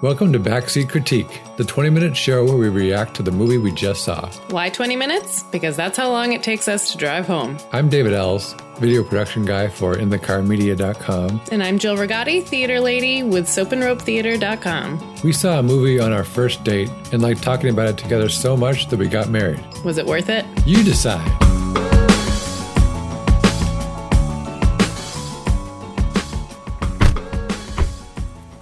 Welcome 0.00 0.32
to 0.34 0.38
Backseat 0.38 0.90
Critique, 0.90 1.42
the 1.56 1.64
20 1.64 1.90
minute 1.90 2.16
show 2.16 2.44
where 2.44 2.56
we 2.56 2.68
react 2.68 3.14
to 3.16 3.24
the 3.24 3.32
movie 3.32 3.58
we 3.58 3.72
just 3.72 4.04
saw. 4.04 4.30
Why 4.50 4.70
20 4.70 4.94
minutes? 4.94 5.42
Because 5.42 5.76
that's 5.76 5.98
how 5.98 6.08
long 6.12 6.32
it 6.34 6.40
takes 6.44 6.68
us 6.68 6.92
to 6.92 6.98
drive 6.98 7.26
home. 7.26 7.58
I'm 7.72 7.88
David 7.88 8.12
Ells, 8.12 8.54
video 8.76 9.02
production 9.02 9.44
guy 9.44 9.66
for 9.66 9.96
InTheCarMedia.com. 9.96 11.40
And 11.50 11.64
I'm 11.64 11.80
Jill 11.80 11.96
Rigotti, 11.96 12.44
theater 12.44 12.78
lady 12.78 13.24
with 13.24 13.48
SoapAndRopeTheater.com. 13.48 15.16
We 15.24 15.32
saw 15.32 15.58
a 15.58 15.64
movie 15.64 15.98
on 15.98 16.12
our 16.12 16.22
first 16.22 16.62
date 16.62 16.88
and 17.10 17.20
liked 17.20 17.42
talking 17.42 17.70
about 17.70 17.88
it 17.88 17.98
together 17.98 18.28
so 18.28 18.56
much 18.56 18.86
that 18.90 19.00
we 19.00 19.08
got 19.08 19.30
married. 19.30 19.64
Was 19.84 19.98
it 19.98 20.06
worth 20.06 20.28
it? 20.28 20.46
You 20.64 20.84
decide. 20.84 21.26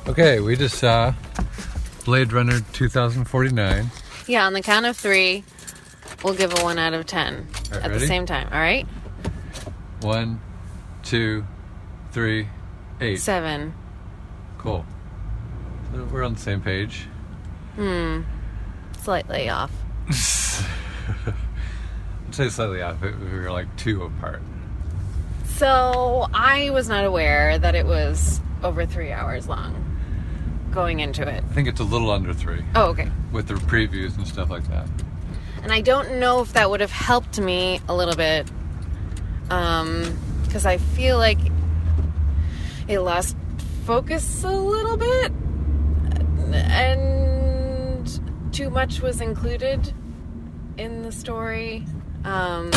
Okay, 0.08 0.40
we 0.40 0.56
just 0.56 0.78
saw 0.78 1.12
Blade 2.06 2.32
Runner 2.32 2.60
2049. 2.72 3.90
Yeah, 4.28 4.46
on 4.46 4.52
the 4.52 4.62
count 4.62 4.86
of 4.86 4.96
three, 4.96 5.42
we'll 6.22 6.34
give 6.34 6.56
a 6.56 6.62
one 6.62 6.78
out 6.78 6.94
of 6.94 7.04
ten 7.04 7.48
right, 7.72 7.82
at 7.82 7.90
ready? 7.90 7.98
the 7.98 8.06
same 8.06 8.26
time. 8.26 8.48
All 8.52 8.60
right? 8.60 8.86
One, 10.02 10.40
two, 11.02 11.44
three, 12.12 12.48
eight. 13.00 13.16
Seven. 13.16 13.74
Cool. 14.56 14.86
So 15.92 16.04
We're 16.04 16.22
on 16.22 16.34
the 16.34 16.40
same 16.40 16.60
page. 16.60 17.08
Hmm. 17.74 18.20
Slightly 19.02 19.48
off. 19.48 19.72
I'd 20.08 20.14
say 22.30 22.48
slightly 22.50 22.82
off 22.82 23.00
we 23.02 23.10
were 23.10 23.50
like 23.50 23.76
two 23.76 24.04
apart. 24.04 24.42
So 25.56 26.28
I 26.32 26.70
was 26.70 26.88
not 26.88 27.04
aware 27.04 27.58
that 27.58 27.74
it 27.74 27.84
was 27.84 28.40
over 28.62 28.86
three 28.86 29.10
hours 29.10 29.48
long 29.48 29.85
going 30.76 31.00
into 31.00 31.22
it. 31.26 31.42
I 31.42 31.54
think 31.54 31.66
it's 31.66 31.80
a 31.80 31.84
little 31.84 32.10
under 32.10 32.32
three 32.34 32.62
Oh, 32.76 32.90
okay. 32.90 33.10
with 33.32 33.48
the 33.48 33.54
previews 33.54 34.16
and 34.16 34.28
stuff 34.28 34.50
like 34.50 34.68
that. 34.68 34.86
And 35.62 35.72
I 35.72 35.80
don't 35.80 36.20
know 36.20 36.42
if 36.42 36.52
that 36.52 36.70
would 36.70 36.80
have 36.80 36.92
helped 36.92 37.40
me 37.40 37.80
a 37.88 37.94
little 37.96 38.14
bit. 38.14 38.46
Um, 39.50 40.16
because 40.44 40.66
I 40.66 40.76
feel 40.76 41.16
like 41.18 41.38
it 42.88 43.00
lost 43.00 43.36
focus 43.84 44.44
a 44.44 44.50
little 44.50 44.96
bit. 44.96 45.32
And 46.86 48.54
too 48.54 48.70
much 48.70 49.00
was 49.00 49.20
included 49.20 49.92
in 50.76 51.02
the 51.02 51.10
story. 51.10 51.86
Um, 52.24 52.70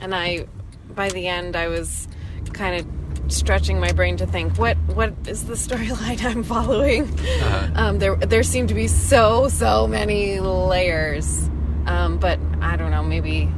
and 0.00 0.14
I, 0.14 0.46
by 0.90 1.08
the 1.08 1.28
end, 1.28 1.54
I 1.56 1.68
was 1.68 2.08
kind 2.52 2.80
of 2.80 3.01
stretching 3.32 3.80
my 3.80 3.92
brain 3.92 4.16
to 4.18 4.26
think 4.26 4.56
what 4.58 4.76
what 4.94 5.14
is 5.26 5.44
the 5.46 5.54
storyline 5.54 6.22
I'm 6.30 6.42
following. 6.44 7.04
Uh-huh. 7.04 7.68
Um, 7.74 7.98
there 7.98 8.16
there 8.16 8.42
seem 8.42 8.66
to 8.68 8.74
be 8.74 8.86
so 8.88 9.48
so 9.48 9.86
many 9.86 10.38
layers, 10.40 11.48
um, 11.86 12.18
but 12.18 12.38
I 12.60 12.76
don't 12.76 12.90
know. 12.90 13.02
Maybe 13.02 13.50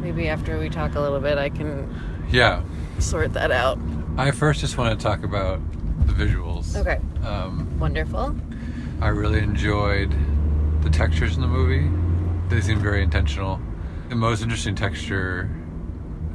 maybe 0.00 0.28
after 0.28 0.58
we 0.58 0.68
talk 0.70 0.94
a 0.94 1.00
little 1.00 1.20
bit, 1.20 1.38
I 1.38 1.50
can 1.50 1.94
Yeah. 2.30 2.62
sort 2.98 3.32
that 3.34 3.50
out. 3.50 3.78
I 4.16 4.30
first 4.30 4.60
just 4.60 4.76
want 4.78 4.98
to 4.98 5.02
talk 5.02 5.22
about 5.22 5.60
the 6.06 6.12
visuals. 6.12 6.74
Okay, 6.76 6.98
Um, 7.24 7.68
wonderful. 7.78 8.34
I 9.00 9.08
really 9.08 9.38
enjoyed 9.40 10.12
the 10.82 10.90
textures 10.90 11.36
in 11.36 11.42
the 11.42 11.48
movie. 11.48 11.88
They 12.48 12.60
seemed 12.60 12.80
very 12.80 13.02
intentional. 13.02 13.60
The 14.08 14.14
most 14.16 14.42
interesting 14.42 14.74
texture 14.74 15.48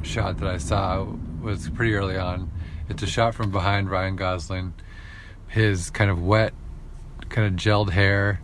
shot 0.02 0.38
that 0.38 0.48
I 0.48 0.56
saw 0.58 1.06
was 1.46 1.70
pretty 1.70 1.94
early 1.94 2.16
on. 2.16 2.50
It's 2.88 3.02
a 3.02 3.06
shot 3.06 3.34
from 3.34 3.50
behind 3.50 3.90
Ryan 3.90 4.16
Gosling, 4.16 4.74
his 5.48 5.90
kind 5.90 6.10
of 6.10 6.22
wet, 6.22 6.52
kind 7.28 7.46
of 7.46 7.54
gelled 7.54 7.90
hair. 7.90 8.40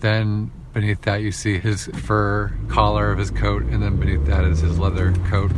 Then 0.00 0.50
beneath 0.72 1.02
that, 1.02 1.22
you 1.22 1.32
see 1.32 1.58
his 1.58 1.86
fur 1.86 2.52
collar 2.68 3.10
of 3.10 3.18
his 3.18 3.30
coat, 3.30 3.62
and 3.62 3.82
then 3.82 3.96
beneath 3.96 4.26
that 4.26 4.44
is 4.44 4.60
his 4.60 4.78
leather 4.78 5.12
coat. 5.28 5.52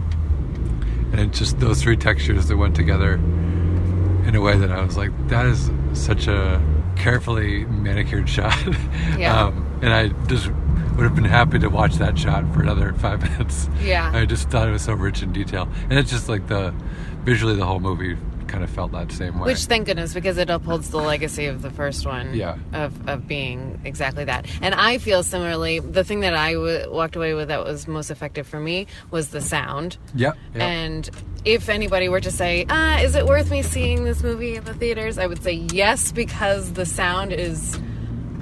And 1.12 1.20
it's 1.20 1.38
just 1.38 1.58
those 1.58 1.82
three 1.82 1.96
textures 1.96 2.46
that 2.48 2.56
went 2.56 2.76
together 2.76 3.14
in 3.14 4.34
a 4.34 4.40
way 4.40 4.56
that 4.56 4.70
I 4.70 4.82
was 4.82 4.96
like, 4.96 5.10
that 5.28 5.46
is 5.46 5.70
such 5.94 6.26
a 6.26 6.62
carefully 6.96 7.64
manicured 7.64 8.28
shot. 8.36 8.56
Yeah. 9.16 9.44
um, 9.44 9.78
and 9.82 9.92
I 9.92 10.08
just 10.26 10.50
would 10.96 11.04
have 11.04 11.14
been 11.14 11.24
happy 11.24 11.58
to 11.58 11.68
watch 11.68 11.96
that 11.96 12.18
shot 12.18 12.50
for 12.54 12.62
another 12.62 12.92
five 12.98 13.22
minutes. 13.22 13.68
Yeah. 13.82 14.10
I 14.14 14.24
just 14.24 14.48
thought 14.50 14.68
it 14.68 14.72
was 14.72 14.82
so 14.82 14.94
rich 14.94 15.22
in 15.22 15.32
detail. 15.32 15.68
And 15.90 15.98
it's 15.98 16.10
just 16.10 16.28
like 16.28 16.46
the 16.48 16.74
visually, 17.24 17.54
the 17.54 17.66
whole 17.66 17.80
movie 17.80 18.16
kind 18.46 18.62
of 18.62 18.70
felt 18.70 18.92
that 18.92 19.10
same 19.12 19.38
way. 19.38 19.46
Which, 19.46 19.64
thank 19.66 19.86
goodness, 19.86 20.14
because 20.14 20.38
it 20.38 20.48
upholds 20.48 20.90
the 20.90 20.98
legacy 20.98 21.46
of 21.46 21.62
the 21.62 21.70
first 21.70 22.06
one. 22.06 22.32
Yeah. 22.32 22.56
Of, 22.72 23.08
of 23.08 23.26
being 23.26 23.80
exactly 23.84 24.24
that. 24.24 24.46
And 24.62 24.74
I 24.74 24.98
feel 24.98 25.22
similarly. 25.22 25.80
The 25.80 26.04
thing 26.04 26.20
that 26.20 26.34
I 26.34 26.54
w- 26.54 26.90
walked 26.90 27.16
away 27.16 27.34
with 27.34 27.48
that 27.48 27.64
was 27.64 27.86
most 27.86 28.10
effective 28.10 28.46
for 28.46 28.60
me 28.60 28.86
was 29.10 29.30
the 29.30 29.40
sound. 29.40 29.98
Yep. 30.14 30.36
yep. 30.54 30.62
And 30.62 31.10
if 31.44 31.68
anybody 31.68 32.08
were 32.08 32.20
to 32.20 32.30
say, 32.30 32.66
ah, 32.70 33.00
is 33.00 33.14
it 33.16 33.26
worth 33.26 33.50
me 33.50 33.62
seeing 33.62 34.04
this 34.04 34.22
movie 34.22 34.54
in 34.56 34.64
the 34.64 34.74
theaters? 34.74 35.18
I 35.18 35.26
would 35.26 35.42
say 35.42 35.52
yes, 35.52 36.12
because 36.12 36.72
the 36.72 36.86
sound 36.86 37.32
is 37.32 37.78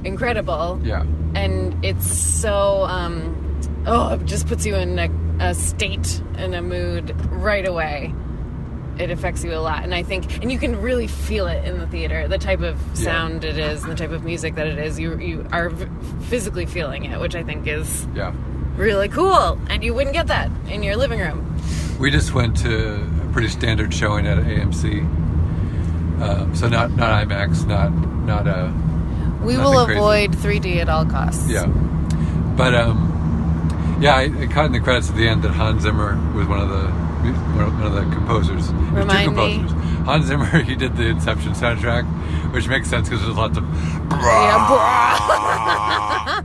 incredible. 0.04 0.80
yeah. 0.82 1.04
And 1.34 1.84
it's 1.84 2.06
so, 2.06 2.84
um, 2.84 3.60
oh, 3.86 4.14
it 4.14 4.24
just 4.24 4.46
puts 4.46 4.64
you 4.64 4.74
in 4.76 4.98
a, 4.98 5.10
a 5.50 5.54
state, 5.54 6.22
and 6.36 6.54
a 6.54 6.62
mood 6.62 7.14
right 7.32 7.66
away. 7.66 8.14
It 8.98 9.10
affects 9.10 9.42
you 9.42 9.52
a 9.54 9.58
lot. 9.58 9.82
And 9.82 9.92
I 9.92 10.04
think, 10.04 10.40
and 10.42 10.52
you 10.52 10.58
can 10.60 10.80
really 10.80 11.08
feel 11.08 11.48
it 11.48 11.64
in 11.64 11.78
the 11.80 11.86
theater, 11.88 12.28
the 12.28 12.38
type 12.38 12.60
of 12.60 12.78
Yeah. 12.96 13.04
sound 13.04 13.44
it 13.44 13.58
is 13.58 13.82
and 13.82 13.90
the 13.90 13.96
type 13.96 14.12
of 14.12 14.22
music 14.22 14.54
that 14.54 14.68
it 14.68 14.78
is. 14.78 15.00
You, 15.00 15.18
you 15.18 15.46
are 15.50 15.70
v- 15.70 15.86
physically 16.26 16.66
feeling 16.66 17.04
it, 17.04 17.18
which 17.20 17.34
I 17.34 17.42
think 17.42 17.66
is 17.66 18.06
Yeah. 18.14 18.32
really 18.76 19.08
cool. 19.08 19.58
And 19.68 19.82
you 19.82 19.92
wouldn't 19.94 20.14
get 20.14 20.28
that 20.28 20.48
in 20.68 20.84
your 20.84 20.94
living 20.94 21.18
room. 21.18 21.40
We 21.98 22.12
just 22.12 22.34
went 22.34 22.56
to 22.58 22.94
a 22.94 23.32
pretty 23.32 23.48
standard 23.48 23.92
showing 23.92 24.28
at 24.28 24.38
AMC. 24.38 25.00
Um, 26.22 26.54
so 26.54 26.68
not 26.68 26.92
not 26.92 27.26
IMAX, 27.26 27.66
not 27.66 27.90
not 28.24 28.46
a 28.46 28.72
We 29.44 29.54
Nothing 29.56 29.72
will 29.72 29.84
crazy. 29.84 29.98
avoid 29.98 30.32
3D 30.32 30.76
at 30.76 30.88
all 30.88 31.04
costs. 31.06 31.48
Yeah, 31.48 31.66
but 32.56 32.74
um, 32.74 33.98
yeah, 34.00 34.14
I, 34.16 34.22
I 34.42 34.46
caught 34.46 34.66
in 34.66 34.72
the 34.72 34.80
credits 34.80 35.10
at 35.10 35.16
the 35.16 35.28
end 35.28 35.42
that 35.42 35.50
Hans 35.52 35.82
Zimmer 35.82 36.16
was 36.34 36.46
one 36.46 36.60
of 36.60 36.68
the 36.68 36.88
one 36.88 37.82
of 37.82 37.92
the 37.94 38.02
composers. 38.14 38.70
Remind 38.72 39.24
two 39.24 39.30
me. 39.34 39.56
composers. 39.58 39.72
Hans 40.06 40.26
Zimmer, 40.26 40.44
he 40.62 40.74
did 40.74 40.96
the 40.96 41.06
Inception 41.06 41.52
soundtrack, 41.52 42.04
which 42.52 42.68
makes 42.68 42.88
sense 42.90 43.08
because 43.08 43.24
there's 43.24 43.36
lots 43.36 43.56
of. 43.56 43.64
Yeah, 43.64 44.70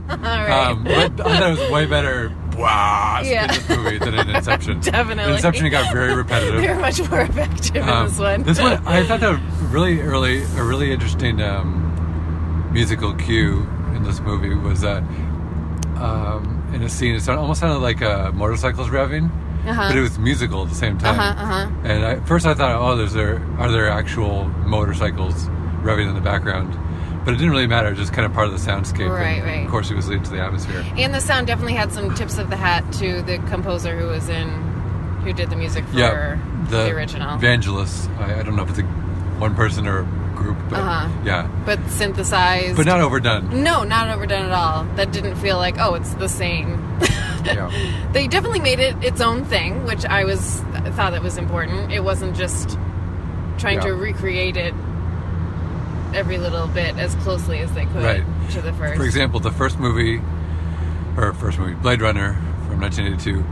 all 0.10 0.16
right. 0.18 0.50
Um, 0.70 0.84
but 0.84 1.20
I 1.26 1.38
thought 1.38 1.50
it 1.50 1.58
was 1.60 1.70
way 1.70 1.86
better. 1.86 2.32
Yeah. 2.58 3.42
in 3.44 3.48
this 3.48 3.68
movie 3.70 3.98
than 3.98 4.14
in 4.14 4.28
Inception. 4.36 4.80
Definitely. 4.80 5.24
In 5.24 5.36
Inception, 5.36 5.66
it 5.66 5.70
got 5.70 5.90
very 5.94 6.14
repetitive. 6.14 6.60
They're 6.60 6.78
much 6.78 7.00
more 7.08 7.22
effective 7.22 7.82
Um, 7.88 8.02
in 8.02 8.04
this 8.10 8.18
one. 8.18 8.42
This 8.42 8.60
one, 8.60 8.86
I 8.86 9.02
thought 9.06 9.20
that 9.20 9.40
really 9.70 10.00
early, 10.02 10.42
a 10.42 10.62
really 10.62 10.92
interesting 10.92 11.40
um, 11.40 11.89
musical 12.72 13.14
cue 13.14 13.66
in 13.94 14.02
this 14.04 14.20
movie 14.20 14.54
was 14.54 14.80
that 14.82 15.02
um, 15.96 16.70
in 16.74 16.82
a 16.82 16.88
scene, 16.88 17.14
it 17.14 17.20
sounded, 17.20 17.40
almost 17.42 17.60
sounded 17.60 17.78
like 17.80 18.00
uh, 18.02 18.30
motorcycles 18.32 18.88
revving, 18.88 19.30
Uh-huh. 19.66 19.88
but 19.88 19.96
it 19.96 20.00
was 20.00 20.18
musical 20.18 20.62
at 20.62 20.68
the 20.70 20.74
same 20.74 20.96
time. 20.98 21.18
Uh-huh, 21.18 21.42
uh-huh. 21.42 21.70
And 21.84 22.04
I, 22.04 22.20
first, 22.20 22.46
I 22.46 22.54
thought, 22.54 22.80
oh, 22.80 22.96
there's 22.96 23.12
there 23.12 23.42
are 23.58 23.70
there 23.70 23.88
actual 23.90 24.44
motorcycles 24.66 25.46
revving 25.82 26.08
in 26.08 26.14
the 26.14 26.20
background, 26.20 26.72
but 27.24 27.34
it 27.34 27.36
didn't 27.36 27.50
really 27.50 27.66
matter. 27.66 27.88
It 27.88 27.92
was 27.92 27.98
just 28.00 28.12
kind 28.12 28.24
of 28.24 28.32
part 28.32 28.46
of 28.48 28.52
the 28.52 28.70
soundscape. 28.70 29.10
Right, 29.10 29.38
and 29.38 29.44
right. 29.46 29.64
Of 29.64 29.70
course, 29.70 29.90
it 29.90 29.94
was 29.96 30.08
leading 30.08 30.24
to 30.24 30.30
the 30.30 30.40
atmosphere. 30.40 30.84
and 30.96 31.12
the 31.12 31.20
sound 31.20 31.46
definitely 31.48 31.74
had 31.74 31.92
some 31.92 32.14
tips 32.14 32.38
of 32.38 32.48
the 32.50 32.56
hat 32.56 32.90
to 32.94 33.20
the 33.22 33.38
composer 33.50 33.98
who 33.98 34.06
was 34.06 34.28
in, 34.30 34.48
who 35.24 35.32
did 35.34 35.50
the 35.50 35.56
music 35.56 35.84
for 35.86 35.98
yeah, 35.98 36.38
the, 36.70 36.90
original. 36.94 37.36
Vangelis. 37.38 38.08
I, 38.18 38.40
I 38.40 38.42
don't 38.42 38.56
know 38.56 38.62
if 38.62 38.70
it's 38.70 38.78
a 38.78 38.82
one 39.38 39.54
person 39.54 39.86
or 39.86 40.00
a 40.00 40.04
group, 40.40 40.56
but 40.68 40.78
Uh-huh. 40.80 41.08
yeah, 41.24 41.48
but 41.64 41.78
synthesized. 41.90 42.76
but 42.76 42.86
not 42.86 43.00
overdone. 43.00 43.62
No, 43.62 43.84
not 43.84 44.08
overdone 44.08 44.46
at 44.46 44.52
all. 44.52 44.84
That 44.96 45.12
didn't 45.12 45.36
feel 45.36 45.56
like, 45.58 45.76
oh, 45.78 45.94
it's 45.94 46.14
the 46.14 46.28
same. 46.28 46.82
Yeah. 47.44 47.70
they 48.12 48.26
definitely 48.26 48.60
made 48.60 48.80
it 48.80 48.96
its 49.02 49.20
own 49.20 49.44
thing, 49.44 49.84
which 49.84 50.04
I 50.04 50.24
was 50.24 50.60
thought 50.96 51.12
that 51.12 51.22
was 51.22 51.38
important. 51.38 51.92
It 51.92 52.02
wasn't 52.04 52.36
just 52.36 52.76
trying 53.58 53.76
Yeah. 53.78 53.86
to 53.88 53.94
recreate 53.94 54.56
it 54.56 54.74
every 56.14 56.38
little 56.38 56.66
bit 56.66 56.96
as 56.98 57.14
closely 57.16 57.58
as 57.60 57.70
they 57.72 57.86
could 57.86 58.02
Right. 58.02 58.24
to 58.50 58.60
the 58.60 58.72
first. 58.72 58.96
For 58.96 59.04
example, 59.04 59.38
the 59.40 59.52
first 59.52 59.78
movie, 59.78 60.20
or 61.16 61.32
first 61.34 61.58
movie, 61.58 61.74
Blade 61.74 62.02
Runner 62.02 62.36
from 62.68 62.80
1982, 62.80 63.44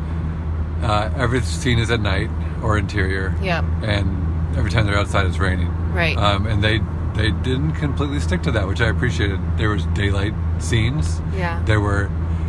uh, 0.82 1.11
every 1.17 1.41
scene 1.43 1.79
is 1.79 1.91
at 1.91 2.00
night 2.00 2.31
or 2.62 2.76
interior. 2.76 3.34
Yeah. 3.43 3.62
And 3.82 4.28
every 4.56 4.71
time 4.71 4.87
they're 4.87 4.99
outside, 4.99 5.27
it's 5.27 5.39
raining. 5.39 5.69
Right. 5.93 6.17
Um, 6.17 6.47
and 6.47 6.62
they 6.62 6.81
they 7.15 7.31
didn't 7.31 7.73
completely 7.73 8.21
stick 8.21 8.43
to 8.43 8.53
that, 8.53 8.67
which 8.69 8.81
I 8.81 8.89
appreciated. 8.89 9.41
There 9.56 9.71
was 9.71 9.85
daylight 9.87 10.35
scenes. 10.59 11.21
Yeah. 11.35 11.62
There 11.65 11.81
were 11.81 12.09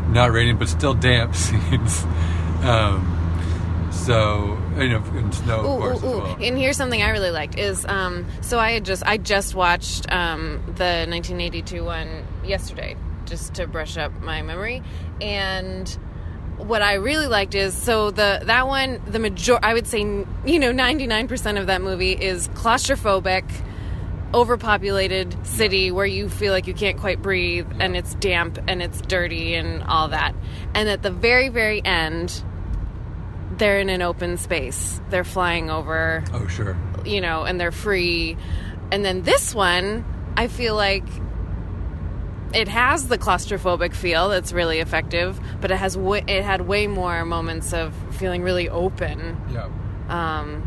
not 0.10 0.31
raining, 0.31 0.57
but 0.57 0.69
still 0.69 0.94
damp 0.94 1.36
scenes. 1.44 2.04
Um, 2.63 3.16
so 3.92 4.57
you 4.78 4.90
know, 4.90 5.04
and 5.13 5.34
snow, 5.34 5.62
Ooh, 5.62 5.74
of 5.74 5.80
course, 5.80 6.04
ooh. 6.04 6.18
well. 6.19 6.38
And 6.42 6.57
here's 6.57 6.78
something 6.78 7.01
I 7.01 7.10
really 7.10 7.31
liked 7.31 7.57
is 7.57 7.86
um, 7.86 8.25
so 8.42 8.60
I 8.60 8.72
had 8.72 8.86
just 8.86 9.04
I 9.06 9.18
just 9.18 9.56
watched 9.56 10.12
um, 10.12 10.62
the 10.66 11.06
1982 11.07 11.84
one 11.84 12.25
yesterday 12.44 12.95
just 13.25 13.56
to 13.56 13.68
brush 13.68 13.98
up 13.98 14.12
my 14.22 14.42
memory 14.42 14.81
and 15.22 15.98
what 16.59 16.81
I 16.81 16.95
really 16.95 17.27
liked 17.27 17.56
is 17.56 17.73
so 17.73 18.11
the 18.11 18.41
that 18.45 18.67
one 18.67 19.01
the 19.07 19.17
major 19.19 19.57
I 19.63 19.73
would 19.73 19.88
say 19.88 20.00
you 20.01 20.59
know 20.59 20.71
99% 20.71 21.59
of 21.59 21.67
that 21.67 21.81
movie 21.81 22.11
is 22.13 22.47
claustrophobic 22.50 23.44
overpopulated 24.33 25.35
city 25.45 25.89
where 25.91 26.06
you 26.06 26.29
feel 26.29 26.53
like 26.53 26.67
you 26.67 26.73
can't 26.73 27.00
quite 27.00 27.21
breathe 27.21 27.67
and 27.79 27.95
it's 27.97 28.13
damp 28.15 28.59
and 28.67 28.81
it's 28.81 29.01
dirty 29.01 29.56
and 29.56 29.81
all 29.83 30.09
that. 30.09 30.35
And 30.75 30.88
at 30.88 31.01
the 31.01 31.09
very 31.11 31.50
very 31.50 31.83
end 31.83 32.44
they're 33.57 33.79
in 33.79 33.89
an 33.89 34.01
open 34.01 34.38
space. 34.38 35.01
They're 35.09 35.23
flying 35.23 35.69
over 35.71 36.23
Oh, 36.33 36.47
sure. 36.47 36.77
you 37.06 37.21
know 37.21 37.44
and 37.44 37.59
they're 37.59 37.71
free. 37.71 38.38
And 38.91 39.03
then 39.03 39.23
this 39.23 39.53
one 39.56 40.06
i 40.38 40.47
feel 40.47 40.75
like 40.75 41.03
it 42.54 42.68
has 42.68 43.07
the 43.07 43.18
claustrophobic 43.18 43.94
feel 43.94 44.30
that's 44.30 44.51
really 44.51 44.80
effective 44.80 45.40
but 45.62 45.69
it 45.72 45.78
has 45.78 45.96
w- 45.96 46.24
it 46.28 46.44
had 46.44 46.62
way 46.62 46.88
more 46.88 47.24
moments 47.25 47.74
of 47.74 47.94
feeling 48.12 48.42
really 48.42 48.68
open 48.69 49.38
Yeah. 49.51 49.68
um 50.10 50.62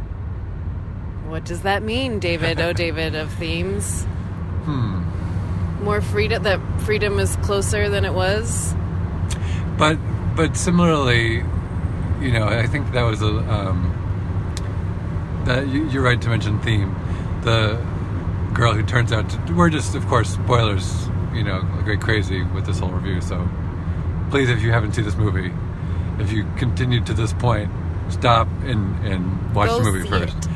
what 1.29 1.45
does 1.45 1.63
that 1.63 1.83
mean 1.83 2.19
david 2.19 2.61
oh 2.61 2.73
david 2.85 3.15
of 3.15 3.33
themes 3.35 4.07
Hmm. 4.65 5.03
more 5.83 6.01
freedom 6.01 6.43
that 6.45 6.61
freedom 6.83 7.19
is 7.19 7.35
closer 7.43 7.89
than 7.89 8.05
it 8.05 8.15
was 8.15 8.75
But 9.77 9.99
but 10.37 10.57
similarly, 10.57 11.43
you 12.21 12.31
know, 12.33 12.47
I 12.47 12.67
think 12.69 12.93
that 12.93 13.03
was 13.03 13.21
a 13.23 13.27
um, 13.27 13.91
that 15.47 15.67
you, 15.67 15.89
you're 15.91 16.03
right 16.03 16.21
to 16.23 16.29
mention 16.29 16.59
theme. 16.61 16.95
The 17.43 17.75
girl 18.55 18.73
who 18.75 18.83
turns 18.85 19.13
out 19.13 19.29
to 19.31 19.53
we're 19.55 19.69
just 19.71 19.95
of 19.97 20.07
course 20.07 20.31
spoilers. 20.35 21.09
You 21.35 21.45
know, 21.45 21.63
go 21.87 21.97
crazy 21.97 22.43
with 22.43 22.67
this 22.67 22.79
whole 22.79 22.91
review. 22.91 23.21
So 23.21 23.49
please, 24.31 24.49
if 24.51 24.63
you 24.63 24.71
haven't 24.73 24.95
seen 24.95 25.05
this 25.05 25.17
movie, 25.17 25.53
if 26.19 26.33
you 26.33 26.47
continue 26.57 27.01
to 27.05 27.15
this 27.15 27.33
point, 27.33 27.71
stop 28.11 28.49
and 28.65 28.97
and 29.07 29.55
watch 29.55 29.69
Go 29.71 29.79
the 29.79 29.85
movie 29.91 30.09
first. 30.09 30.37
it. 30.37 30.49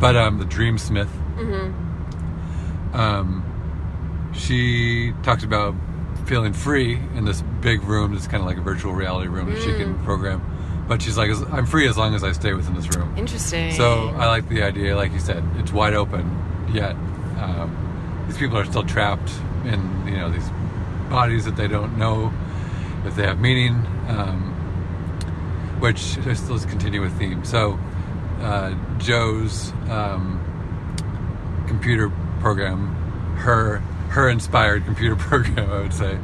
But 0.00 0.16
um, 0.16 0.38
the 0.38 0.44
Dreamsmith. 0.44 1.08
mm-hmm. 1.36 2.96
um, 2.98 3.42
she 4.34 5.12
talks 5.22 5.44
about 5.44 5.74
feeling 6.26 6.52
free 6.52 6.96
in 7.14 7.24
this 7.24 7.42
big 7.60 7.82
room. 7.84 8.14
It's 8.14 8.26
kind 8.26 8.40
of 8.40 8.46
like 8.46 8.56
a 8.56 8.60
virtual 8.62 8.92
reality 8.92 9.28
room 9.28 9.50
that 9.52 9.60
she 9.62 9.72
can 9.74 9.94
Mm. 9.94 10.04
program. 10.04 10.40
But 10.88 11.00
she's 11.02 11.16
like, 11.16 11.30
I'm 11.52 11.64
free 11.66 11.86
as 11.88 11.96
long 11.96 12.14
as 12.14 12.22
I 12.24 12.32
stay 12.32 12.52
within 12.52 12.74
this 12.74 12.94
room. 12.94 13.14
interesting 13.16 13.72
So 13.72 14.08
I 14.18 14.26
like 14.26 14.48
the 14.48 14.62
idea, 14.62 14.96
like 14.96 15.12
you 15.12 15.18
said, 15.20 15.42
it's 15.58 15.72
wide 15.72 15.94
open, 15.94 16.24
yet 16.72 16.92
um, 17.38 17.74
these 18.26 18.38
people 18.38 18.56
are 18.58 18.64
still 18.64 18.84
trapped 18.84 19.30
in 19.64 19.80
you 20.06 20.16
know 20.16 20.30
these 20.30 20.48
bodies 21.10 21.44
that 21.44 21.56
they 21.56 21.68
don't 21.68 21.96
know 21.98 22.32
if 23.04 23.14
they 23.16 23.24
have 23.26 23.38
meaning, 23.40 23.74
um, 24.08 24.52
which 25.80 26.16
let's 26.26 26.64
continue 26.64 27.00
with 27.00 27.16
theme. 27.18 27.44
So 27.44 27.78
uh, 28.40 28.74
Joe's 28.98 29.70
um, 29.90 30.40
computer 31.68 32.10
program, 32.40 32.94
her 33.36 33.78
her 34.10 34.28
inspired 34.28 34.84
computer 34.84 35.16
program, 35.28 35.70
I 35.70 35.78
would 35.80 35.92
say. 35.94 36.18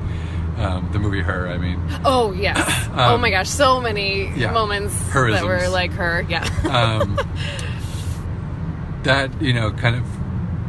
Um, 0.59 0.91
the 0.93 0.99
movie 0.99 1.21
Her, 1.23 1.49
I 1.49 1.57
mean, 1.57 1.81
Oh 2.05 2.33
yes. 2.33 2.59
oh 2.95 3.15
Um, 3.15 3.21
my 3.23 3.31
gosh, 3.31 3.49
so 3.49 3.81
many 3.81 4.29
yeah. 4.37 4.51
moments 4.53 4.95
Herisms. 5.11 5.41
that 5.41 5.47
were 5.47 5.69
like 5.71 5.93
her. 5.93 6.21
Yeah. 6.29 6.45
um, 6.69 7.17
that 9.05 9.41
you 9.41 9.55
know, 9.55 9.71
kind 9.71 9.97
of 9.97 10.05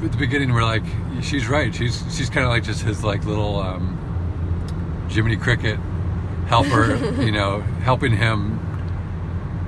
at 0.03 0.11
the 0.11 0.17
beginning, 0.17 0.53
we're 0.53 0.63
like, 0.63 0.83
she's 1.21 1.47
right. 1.47 1.73
She's 1.73 2.03
she's 2.15 2.29
kind 2.29 2.45
of 2.45 2.49
like 2.49 2.63
just 2.63 2.81
his 2.81 3.03
like 3.03 3.25
little 3.25 3.59
um, 3.59 5.07
Jiminy 5.09 5.37
Cricket 5.37 5.79
helper, 6.47 6.95
you 7.21 7.31
know, 7.31 7.61
helping 7.83 8.15
him 8.15 8.59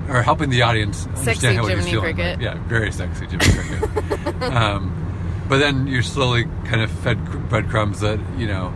or 0.09 0.21
helping 0.21 0.50
the 0.50 0.62
audience 0.62 1.03
Sexy 1.15 1.47
understand 1.47 1.59
he's 1.59 1.68
Jiminy 1.68 1.91
feeling. 1.91 2.15
Cricket. 2.15 2.41
Yeah, 2.41 2.56
very 2.68 2.91
sexy 2.91 3.25
Jiminy 3.25 3.53
Cricket. 3.53 4.44
um, 4.51 5.00
but 5.47 5.57
then 5.57 5.88
you're 5.88 6.03
slowly 6.03 6.45
kind 6.65 6.81
of 6.81 6.91
fed 6.91 7.50
breadcrumbs 7.50 8.00
that 8.01 8.19
you 8.38 8.47
know 8.47 8.74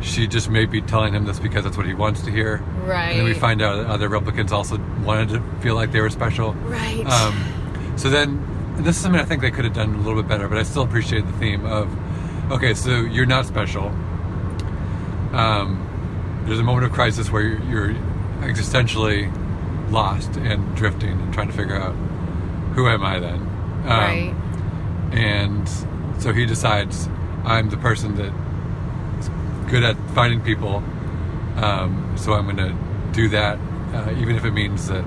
she 0.00 0.26
just 0.26 0.48
may 0.48 0.64
be 0.64 0.80
telling 0.80 1.12
him 1.12 1.24
this 1.24 1.38
because 1.38 1.64
that's 1.64 1.76
what 1.76 1.86
he 1.86 1.94
wants 1.94 2.22
to 2.22 2.30
hear. 2.30 2.58
Right. 2.84 3.10
And 3.10 3.20
then 3.20 3.24
we 3.24 3.34
find 3.34 3.62
out 3.62 3.76
that 3.76 3.86
other 3.86 4.08
replicants 4.08 4.52
also 4.52 4.78
wanted 5.02 5.30
to 5.30 5.40
feel 5.60 5.74
like 5.74 5.92
they 5.92 6.00
were 6.00 6.10
special. 6.10 6.52
Right. 6.54 7.04
Um, 7.06 7.94
so 7.96 8.08
then, 8.08 8.44
this 8.78 8.96
is 8.96 9.02
something 9.02 9.20
I 9.20 9.24
think 9.24 9.42
they 9.42 9.50
could 9.50 9.64
have 9.64 9.74
done 9.74 9.94
a 9.94 9.98
little 9.98 10.22
bit 10.22 10.28
better, 10.28 10.48
but 10.48 10.58
I 10.58 10.62
still 10.62 10.82
appreciate 10.82 11.26
the 11.26 11.32
theme 11.32 11.66
of, 11.66 11.88
okay, 12.52 12.74
so 12.74 13.00
you're 13.00 13.26
not 13.26 13.46
special. 13.46 13.86
Um, 15.32 15.84
there's 16.46 16.58
a 16.58 16.62
moment 16.62 16.86
of 16.86 16.92
crisis 16.92 17.30
where 17.30 17.42
you're, 17.42 17.90
you're 17.90 17.94
existentially 18.40 19.30
lost 19.90 20.36
and 20.36 20.76
drifting 20.76 21.20
and 21.20 21.34
trying 21.34 21.48
to 21.48 21.52
figure 21.52 21.76
out 21.76 21.94
who 22.74 22.88
am 22.88 23.04
I 23.04 23.18
then. 23.18 23.40
Um, 23.84 23.88
right. 23.88 24.34
And 25.12 25.68
so 26.20 26.32
he 26.32 26.46
decides 26.46 27.08
I'm 27.44 27.70
the 27.70 27.76
person 27.76 28.14
that 28.16 28.32
is 29.18 29.28
good 29.70 29.82
at 29.82 29.96
finding 30.14 30.40
people. 30.40 30.82
Um, 31.56 32.14
so 32.16 32.34
I'm 32.34 32.44
going 32.44 32.56
to 32.56 32.76
do 33.12 33.28
that, 33.30 33.58
uh, 33.92 34.14
even 34.18 34.36
if 34.36 34.44
it 34.44 34.52
means 34.52 34.88
that 34.88 35.04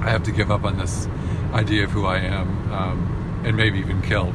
I 0.00 0.10
have 0.10 0.22
to 0.24 0.32
give 0.32 0.50
up 0.50 0.64
on 0.64 0.76
this 0.78 1.08
idea 1.54 1.84
of 1.84 1.90
who 1.90 2.04
I 2.04 2.18
am, 2.18 2.72
um, 2.72 3.42
and 3.44 3.56
maybe 3.56 3.78
even 3.78 4.02
kill 4.02 4.34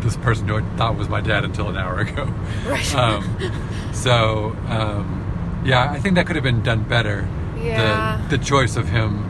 this 0.00 0.16
person 0.16 0.48
who 0.48 0.56
I 0.56 0.62
thought 0.76 0.96
was 0.96 1.08
my 1.08 1.20
dad 1.20 1.44
until 1.44 1.68
an 1.68 1.76
hour 1.76 1.98
ago. 2.00 2.32
Right. 2.66 2.94
Um, 3.00 3.92
so 3.92 4.56
um, 4.68 5.62
yeah, 5.64 5.90
I 5.90 6.00
think 6.00 6.14
that 6.14 6.26
could 6.26 6.36
have 6.36 6.42
been 6.42 6.62
done 6.62 6.82
better. 6.84 7.28
Yeah. 7.58 8.20
The 8.28 8.38
the 8.38 8.44
choice 8.44 8.76
of 8.76 8.88
him, 8.88 9.24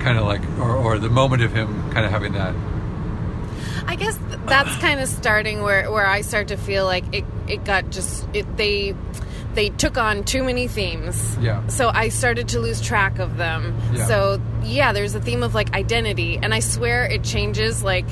kind 0.00 0.18
of 0.18 0.24
like, 0.24 0.42
or, 0.58 0.76
or 0.76 0.98
the 0.98 1.08
moment 1.08 1.42
of 1.42 1.52
him, 1.52 1.90
kind 1.92 2.04
of 2.04 2.10
having 2.10 2.32
that. 2.34 2.54
I 3.86 3.96
guess 3.96 4.18
that's 4.46 4.76
kind 4.78 5.00
of 5.00 5.08
starting 5.08 5.62
where 5.62 5.90
where 5.90 6.06
I 6.06 6.20
start 6.20 6.48
to 6.48 6.56
feel 6.56 6.84
like 6.84 7.04
it 7.14 7.24
it 7.46 7.64
got 7.64 7.90
just 7.90 8.26
it 8.34 8.56
they 8.56 8.94
they 9.56 9.70
took 9.70 9.98
on 9.98 10.22
too 10.22 10.44
many 10.44 10.68
themes. 10.68 11.36
Yeah. 11.40 11.66
So 11.66 11.88
I 11.88 12.10
started 12.10 12.46
to 12.50 12.60
lose 12.60 12.80
track 12.80 13.18
of 13.18 13.36
them. 13.36 13.76
Yeah. 13.92 14.06
So 14.06 14.40
yeah, 14.62 14.92
there's 14.92 15.14
a 15.16 15.20
theme 15.20 15.42
of 15.42 15.54
like 15.54 15.74
identity, 15.74 16.38
and 16.40 16.54
I 16.54 16.60
swear 16.60 17.04
it 17.06 17.24
changes 17.24 17.82
like 17.82 18.06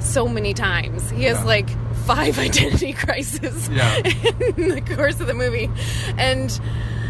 so 0.00 0.28
many 0.28 0.52
times. 0.52 1.08
He 1.10 1.24
has 1.24 1.38
Yeah. 1.38 1.44
like 1.44 1.68
five 2.04 2.38
identity 2.48 2.92
crises 2.92 3.68
Yeah. 3.70 3.96
in 4.58 4.68
the 4.68 4.82
course 4.94 5.18
of 5.20 5.26
the 5.26 5.34
movie, 5.34 5.70
and. 6.18 6.60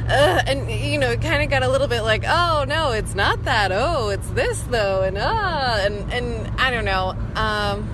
Uh, 0.06 0.42
and 0.46 0.70
you 0.70 0.98
know, 0.98 1.12
it 1.12 1.22
kind 1.22 1.42
of 1.42 1.48
got 1.48 1.62
a 1.62 1.68
little 1.68 1.88
bit 1.88 2.02
like, 2.02 2.24
oh 2.26 2.66
no, 2.68 2.92
it's 2.92 3.14
not 3.14 3.42
that. 3.44 3.72
Oh, 3.72 4.10
it's 4.10 4.28
this 4.32 4.60
though, 4.64 5.00
and 5.02 5.16
ah, 5.18 5.78
and 5.80 6.12
and 6.12 6.60
I 6.60 6.70
don't 6.70 6.84
know. 6.84 7.16
Um, 7.36 7.88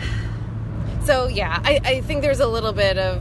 so 1.04 1.26
yeah, 1.26 1.60
I, 1.62 1.78
I 1.84 2.00
think 2.00 2.22
there's 2.22 2.40
a 2.40 2.46
little 2.48 2.72
bit 2.72 2.96
of. 2.96 3.20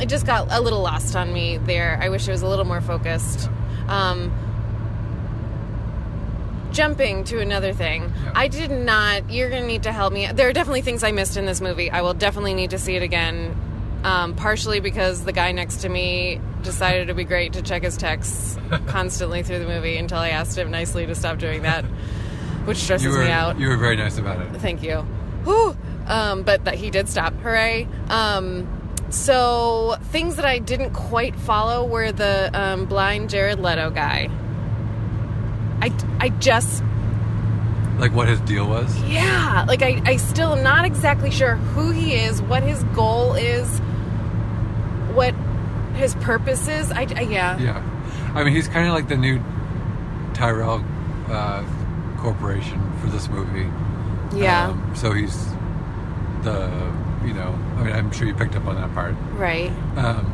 It 0.00 0.08
just 0.08 0.26
got 0.26 0.48
a 0.50 0.60
little 0.60 0.80
lost 0.82 1.16
on 1.16 1.32
me 1.32 1.58
there. 1.58 1.98
I 2.02 2.08
wish 2.10 2.28
it 2.28 2.30
was 2.32 2.42
a 2.42 2.48
little 2.48 2.64
more 2.64 2.80
focused. 2.80 3.48
Um, 3.88 4.32
jumping 6.72 7.24
to 7.24 7.40
another 7.40 7.72
thing, 7.72 8.02
Yeah. 8.24 8.32
I 8.34 8.48
did 8.48 8.70
not. 8.70 9.30
You're 9.30 9.48
gonna 9.48 9.66
need 9.66 9.84
to 9.84 9.92
help 9.92 10.12
me. 10.12 10.26
There 10.32 10.48
are 10.48 10.52
definitely 10.52 10.82
things 10.82 11.02
I 11.02 11.12
missed 11.12 11.36
in 11.36 11.46
this 11.46 11.60
movie. 11.60 11.90
I 11.90 12.02
will 12.02 12.12
definitely 12.14 12.54
need 12.54 12.70
to 12.70 12.78
see 12.78 12.96
it 12.96 13.02
again. 13.02 13.54
Um, 14.04 14.34
partially 14.34 14.78
because 14.78 15.24
the 15.24 15.32
guy 15.32 15.50
next 15.52 15.78
to 15.78 15.88
me 15.88 16.40
decided 16.62 17.02
it'd 17.02 17.16
be 17.16 17.24
great 17.24 17.54
to 17.54 17.62
check 17.62 17.82
his 17.82 17.96
texts 17.96 18.56
constantly 18.86 19.42
through 19.42 19.58
the 19.58 19.66
movie 19.66 19.96
until 19.96 20.18
I 20.18 20.28
asked 20.28 20.56
him 20.58 20.70
nicely 20.70 21.06
to 21.06 21.14
stop 21.14 21.38
doing 21.38 21.62
that, 21.62 21.84
which 22.66 22.76
stresses 22.76 23.08
were 23.16 23.24
me 23.24 23.30
out. 23.30 23.58
you 23.58 23.68
were 23.68 23.76
very 23.78 23.96
nice 23.96 24.18
about 24.18 24.40
it. 24.42 24.60
Thank 24.60 24.82
you. 24.82 24.98
Whew. 25.44 25.76
Um, 26.06 26.42
but 26.42 26.66
that 26.66 26.74
he 26.74 26.90
did 26.90 27.08
stop. 27.08 27.32
Hooray. 27.40 27.88
Um, 28.10 28.68
so 29.10 29.96
things 30.04 30.36
that 30.36 30.44
I 30.44 30.58
didn't 30.58 30.92
quite 30.92 31.36
follow 31.36 31.84
were 31.84 32.12
the 32.12 32.50
um, 32.52 32.86
blind 32.86 33.30
Jared 33.30 33.60
Leto 33.60 33.90
guy. 33.90 34.28
I, 35.80 35.92
I 36.20 36.28
just 36.30 36.82
Like 37.98 38.12
what 38.12 38.28
his 38.28 38.40
deal 38.40 38.66
was. 38.66 38.98
yeah 39.04 39.64
like 39.68 39.82
I, 39.82 40.00
I 40.04 40.16
still 40.16 40.54
am 40.54 40.62
not 40.62 40.84
exactly 40.84 41.30
sure 41.30 41.56
who 41.56 41.90
he 41.90 42.14
is 42.14 42.40
what 42.42 42.62
his 42.62 42.82
goal 42.94 43.34
is 43.34 43.78
what 45.14 45.34
his 45.94 46.14
purpose 46.16 46.66
is 46.68 46.90
I, 46.90 47.02
I- 47.02 47.20
yeah 47.22 47.58
Yeah, 47.58 48.32
I 48.34 48.42
mean 48.42 48.54
he's 48.54 48.68
kind 48.68 48.88
of 48.88 48.94
like 48.94 49.08
the 49.08 49.16
new 49.16 49.38
Tyrell 50.34 50.84
uh, 51.28 51.62
Corporation 52.18 52.80
for 53.00 53.06
this 53.08 53.28
movie. 53.28 53.68
yeah 54.38 54.68
Um, 54.68 54.92
so 54.96 55.12
he's 55.12 55.46
the 56.42 56.68
you 57.26 57.34
know 57.34 57.54
I 57.76 57.82
mean 57.84 57.92
I'm 57.94 58.10
sure 58.12 58.26
you 58.26 58.34
picked 58.34 58.56
up 58.56 58.66
on 58.66 58.76
that 58.76 58.92
part. 58.94 59.14
right 59.34 59.70
Um, 59.96 60.32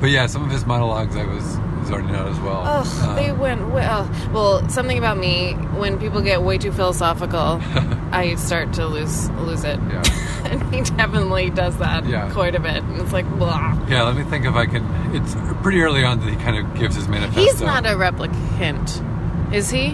but 0.00 0.08
yeah, 0.10 0.26
some 0.26 0.42
of 0.44 0.50
his 0.50 0.64
monologues 0.64 1.14
I 1.16 1.24
was 1.26 1.58
already 1.90 2.08
known 2.12 2.28
as 2.28 2.38
well. 2.40 2.62
Oh, 2.64 3.06
Um, 3.08 3.16
they 3.16 3.32
went 3.32 3.68
well. 3.70 4.08
Well, 4.32 4.66
something 4.68 4.96
about 4.96 5.18
me 5.18 5.52
when 5.76 5.98
people 5.98 6.22
get 6.22 6.40
way 6.42 6.56
too 6.56 6.72
philosophical, 6.72 7.60
I 8.12 8.36
start 8.36 8.72
to 8.74 8.86
lose 8.86 9.28
lose 9.30 9.64
it. 9.64 9.78
Yeah. 9.90 10.02
and 10.44 10.74
he 10.74 10.80
definitely 10.82 11.50
does 11.50 11.76
that 11.78 12.06
Yeah. 12.06 12.30
quite 12.30 12.54
a 12.54 12.60
bit. 12.60 12.82
And 12.82 13.00
it's 13.00 13.12
like, 13.12 13.28
blah. 13.38 13.78
Yeah, 13.88 14.04
let 14.04 14.16
me 14.16 14.22
think 14.24 14.46
if 14.46 14.54
I 14.54 14.64
can. 14.66 14.84
It's 15.14 15.34
pretty 15.62 15.82
early 15.82 16.02
on 16.04 16.20
that 16.20 16.30
he 16.30 16.36
kind 16.36 16.56
of 16.56 16.74
gives 16.78 16.94
his 16.96 17.08
manifesto. 17.08 17.40
He's 17.42 17.60
not 17.60 17.84
a 17.84 17.90
replicant, 17.90 19.52
is 19.52 19.68
he? 19.70 19.88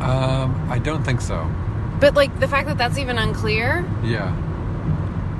Um, 0.00 0.68
I 0.70 0.78
don't 0.78 1.02
think 1.04 1.20
so. 1.20 1.50
But 2.00 2.14
like 2.14 2.38
the 2.38 2.48
fact 2.48 2.68
that 2.68 2.76
that's 2.78 2.98
even 2.98 3.18
unclear. 3.18 3.84
Yeah. 4.04 4.34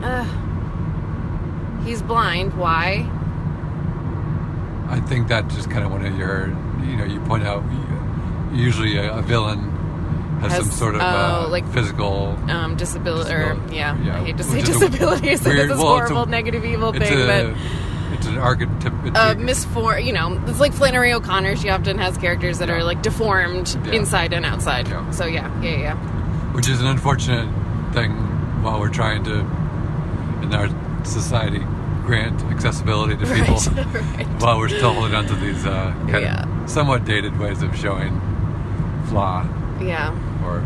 Uh, 0.04 1.82
he's 1.84 2.02
blind. 2.02 2.54
Why? 2.58 3.08
I 4.88 5.00
think 5.00 5.28
that 5.28 5.48
just 5.48 5.70
kind 5.70 5.84
of 5.84 5.90
one 5.90 6.04
of 6.04 6.16
your, 6.18 6.48
you 6.84 6.96
know, 6.96 7.04
you 7.04 7.20
point 7.20 7.44
out 7.44 7.62
usually 8.52 8.96
a, 8.98 9.16
a 9.16 9.22
villain 9.22 9.70
has, 10.40 10.52
Has- 10.52 10.62
some 10.66 10.70
sort 10.72 10.94
of 10.96 11.00
oh, 11.00 11.04
uh, 11.04 11.48
like- 11.48 11.66
physical. 11.72 12.36
Um, 12.50 12.76
disability, 12.76 13.32
or 13.32 13.58
yeah, 13.72 13.98
yeah, 14.02 14.20
I 14.20 14.24
hate 14.24 14.36
to 14.36 14.44
say 14.44 14.60
disability. 14.62 15.30
I 15.30 15.36
say 15.36 15.50
weird- 15.54 15.70
this 15.70 15.78
well, 15.78 15.98
it's 15.98 16.10
a- 16.10 16.14
horrible 16.14 16.30
negative 16.30 16.64
evil 16.64 16.90
It's 16.94 16.98
thing, 17.08 17.18
a, 17.22 17.26
but 17.54 17.56
it's 18.12 18.26
an 18.26 18.36
archetype. 18.38 18.92
It's 19.04 19.16
uh, 19.18 19.34
misform. 19.36 20.04
You 20.04 20.12
know, 20.12 20.40
it's 20.46 20.60
like 20.60 20.74
Flannery 20.74 21.12
O'Connor. 21.14 21.56
She 21.56 21.70
often 21.70 21.96
has 21.98 22.18
characters 22.18 22.58
that 22.58 22.68
Yeah. 22.68 22.74
are 22.76 22.84
like 22.84 23.00
deformed 23.02 23.76
Yeah. 23.86 23.92
inside 23.92 24.32
and 24.34 24.44
outside. 24.44 24.86
Yeah. 24.88 25.10
So 25.12 25.24
yeah, 25.24 25.50
yeah, 25.62 25.76
yeah. 25.78 25.96
which 26.52 26.68
is 26.68 26.80
an 26.80 26.86
unfortunate 26.88 27.48
thing 27.94 28.12
while 28.62 28.78
we're 28.80 28.90
trying 28.90 29.24
to, 29.24 29.44
in 30.44 30.54
our 30.54 30.68
society, 31.04 31.60
grant 32.04 32.40
accessibility 32.52 33.16
to 33.16 33.26
people. 33.34 33.58
Right, 33.74 34.16
right. 34.16 34.26
while 34.42 34.58
we're 34.58 34.68
still 34.68 34.92
holding 34.92 35.14
on 35.14 35.26
to 35.26 35.34
these 35.36 35.64
uh, 35.66 35.92
kind 36.10 36.22
Yeah. 36.24 36.62
of 36.62 36.70
somewhat 36.70 37.04
dated 37.04 37.38
ways 37.38 37.62
of 37.62 37.74
showing 37.76 38.20
flaw 39.08 39.46
Yeah, 39.80 40.10
or 40.44 40.62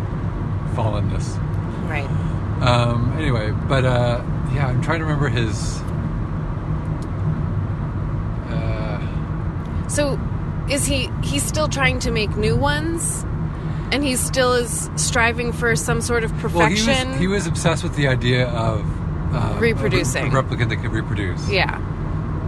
fallenness. 0.74 1.36
right. 1.88 2.08
Um, 2.62 3.12
anyway, 3.16 3.52
but 3.68 3.84
uh, 3.84 4.20
yeah, 4.52 4.66
I'm 4.66 4.82
trying 4.82 4.98
to 4.98 5.04
remember 5.04 5.28
his. 5.28 5.80
Uh, 8.50 9.88
So 9.88 10.18
is 10.68 10.84
he? 10.86 11.08
He's 11.22 11.42
still 11.44 11.68
trying 11.68 11.98
to 12.00 12.10
make 12.10 12.36
new 12.36 12.56
ones, 12.56 13.24
and 13.92 14.02
he 14.04 14.16
still 14.16 14.52
is 14.54 14.90
striving 14.96 15.52
for 15.52 15.76
some 15.76 16.00
sort 16.00 16.24
of 16.24 16.30
well, 16.32 16.66
he 16.68 16.74
perfection. 16.76 17.10
was, 17.12 17.18
he 17.20 17.26
was 17.28 17.46
obsessed 17.46 17.82
with 17.84 17.94
the 17.96 18.08
idea 18.08 18.48
of 18.48 18.84
uh, 19.32 19.56
Reproducing. 19.60 20.24
a, 20.24 20.28
a 20.38 20.42
replicant 20.42 20.68
that 20.70 20.76
could 20.76 20.92
reproduce. 20.92 21.48
yeah, 21.50 21.76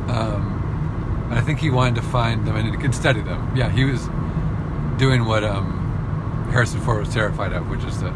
Um, 0.09 1.27
and 1.31 1.39
I 1.39 1.43
think 1.43 1.59
he 1.61 1.71
wanted 1.71 1.97
to 1.97 2.03
find 2.03 2.47
them 2.47 2.57
and 2.57 2.69
he 2.69 2.77
could 2.77 2.95
study 2.95 3.21
them. 3.23 3.53
Yeah, 3.57 3.71
he 3.71 3.85
was 3.85 4.07
doing 4.99 5.25
what 5.25 5.45
um, 5.45 6.49
Harrison 6.53 6.81
Ford 6.81 7.01
was 7.05 7.13
terrified 7.15 7.53
of, 7.53 7.69
which 7.71 7.85
is 7.85 8.01
that 8.01 8.13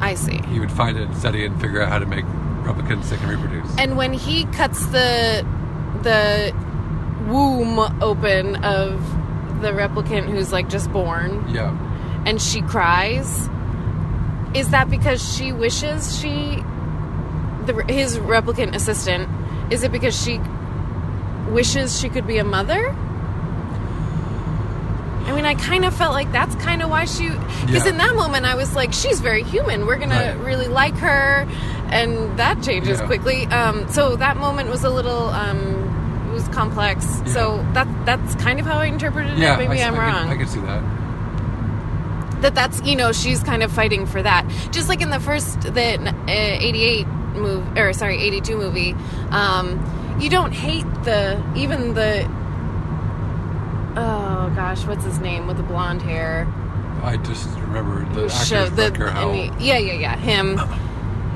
I 0.00 0.14
see. 0.14 0.38
he 0.48 0.60
would 0.60 0.70
find 0.72 0.96
it 0.96 1.04
and 1.08 1.16
study 1.16 1.42
it 1.44 1.50
and 1.50 1.60
figure 1.60 1.80
out 1.82 1.88
how 1.88 1.98
to 1.98 2.06
make 2.06 2.24
replicants 2.64 3.08
that 3.10 3.18
can 3.20 3.28
reproduce. 3.30 3.76
And 3.78 3.96
when 3.96 4.12
he 4.12 4.44
cuts 4.46 4.84
the 4.86 5.46
the 6.02 6.54
womb 7.26 7.78
open 8.02 8.56
of 8.64 9.00
the 9.62 9.68
replicant 9.72 10.28
who's 10.28 10.52
like 10.52 10.68
just 10.68 10.92
born, 10.92 11.44
yeah, 11.48 11.72
and 12.26 12.40
she 12.40 12.60
cries, 12.62 13.48
is 14.54 14.70
that 14.70 14.88
because 14.90 15.20
she 15.36 15.50
wishes 15.52 16.18
she 16.20 16.62
the 17.68 17.84
his 17.92 18.18
replicant 18.18 18.74
assistant? 18.74 19.28
Is 19.72 19.82
it 19.84 19.92
because 19.92 20.20
she 20.20 20.40
wishes 21.50 21.98
she 22.00 22.08
could 22.08 22.26
be 22.26 22.38
a 22.38 22.44
mother? 22.44 22.94
I 25.26 25.32
mean, 25.32 25.44
I 25.44 25.54
kind 25.54 25.84
of 25.84 25.94
felt 25.94 26.12
like 26.14 26.32
that's 26.32 26.54
kind 26.56 26.82
of 26.82 26.88
why 26.88 27.04
she. 27.04 27.28
Because 27.28 27.84
Yeah. 27.84 27.90
in 27.90 27.98
that 27.98 28.14
moment, 28.14 28.46
I 28.46 28.54
was 28.54 28.74
like, 28.74 28.92
she's 28.94 29.20
very 29.20 29.42
human. 29.42 29.84
We're 29.86 29.96
going 29.96 30.08
Right. 30.10 30.32
to 30.32 30.38
really 30.38 30.68
like 30.68 30.96
her. 30.98 31.46
And 31.90 32.36
that 32.38 32.62
changes 32.62 32.98
Yeah. 32.98 33.06
quickly. 33.06 33.46
Um, 33.46 33.86
so 33.90 34.16
that 34.16 34.36
moment 34.38 34.70
was 34.70 34.84
a 34.84 34.90
little. 34.90 35.28
Um, 35.28 36.26
it 36.30 36.32
was 36.34 36.48
complex. 36.48 37.04
Yeah. 37.26 37.32
So 37.32 37.66
that 37.74 37.86
that's 38.06 38.34
kind 38.36 38.58
of 38.58 38.66
how 38.66 38.78
I 38.78 38.86
interpreted 38.86 39.38
yeah. 39.38 39.54
it. 39.54 39.58
Maybe 39.58 39.82
I, 39.82 39.88
I'm 39.88 39.94
I 39.94 39.98
wrong 39.98 40.22
Could, 40.28 40.32
I 40.32 40.36
could 40.38 40.48
see 40.48 40.60
that. 40.60 40.82
that 42.42 42.54
that's 42.54 42.80
you 42.84 42.96
know 42.96 43.12
she's 43.12 43.42
kind 43.42 43.62
of 43.62 43.70
fighting 43.72 44.06
for 44.06 44.22
that 44.22 44.46
just 44.70 44.88
like 44.88 45.00
in 45.00 45.10
the 45.10 45.18
first 45.20 45.60
the 45.62 45.98
uh, 45.98 46.22
88 46.28 47.06
move 47.38 47.64
or 47.76 47.92
sorry 47.92 48.16
82 48.20 48.56
movie 48.56 48.94
um 49.30 49.78
you 50.20 50.28
don't 50.30 50.52
hate 50.52 50.84
the 51.04 51.42
even 51.56 51.94
the 51.94 52.24
oh 53.96 54.52
gosh 54.54 54.84
what's 54.86 55.04
his 55.04 55.18
name 55.20 55.46
with 55.46 55.56
the 55.56 55.62
blonde 55.62 56.02
hair 56.02 56.46
I 57.02 57.16
just 57.18 57.48
remember 57.60 58.00
the 58.14 58.26
actor's 58.26 58.48
the- 58.72 58.90
Rutger 58.90 59.10
Hauer. 59.12 59.44
and 59.50 59.60
he- 59.60 59.68
yeah 59.68 59.78
yeah 59.78 59.92
yeah 59.94 60.16
him 60.16 60.60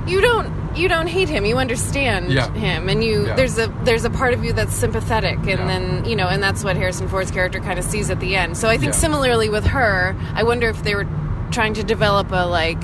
you 0.08 0.20
don't 0.20 0.52
you 0.76 0.88
don't 0.88 1.06
hate 1.06 1.28
him 1.28 1.44
you 1.44 1.58
understand 1.58 2.32
Yeah. 2.32 2.50
him 2.52 2.88
and 2.88 3.04
you 3.04 3.26
Yeah. 3.26 3.36
there's 3.36 3.58
a 3.58 3.68
there's 3.84 4.04
a 4.04 4.10
part 4.10 4.34
of 4.34 4.42
you 4.44 4.52
that's 4.52 4.74
sympathetic 4.74 5.38
and 5.38 5.46
Yeah. 5.46 5.66
then 5.66 6.04
you 6.04 6.16
know 6.16 6.28
and 6.28 6.42
that's 6.42 6.64
what 6.64 6.76
harrison 6.76 7.08
ford's 7.08 7.30
character 7.30 7.60
kind 7.60 7.78
of 7.78 7.84
sees 7.84 8.10
at 8.10 8.18
the 8.20 8.34
end 8.36 8.56
so 8.56 8.68
i 8.68 8.76
think 8.76 8.94
similarly 8.94 9.48
with 9.48 9.66
her 9.66 10.16
i 10.34 10.42
wonder 10.42 10.68
if 10.68 10.82
they 10.82 10.94
were 10.94 11.06
trying 11.50 11.74
to 11.74 11.84
develop 11.84 12.32
a 12.32 12.46
like 12.46 12.82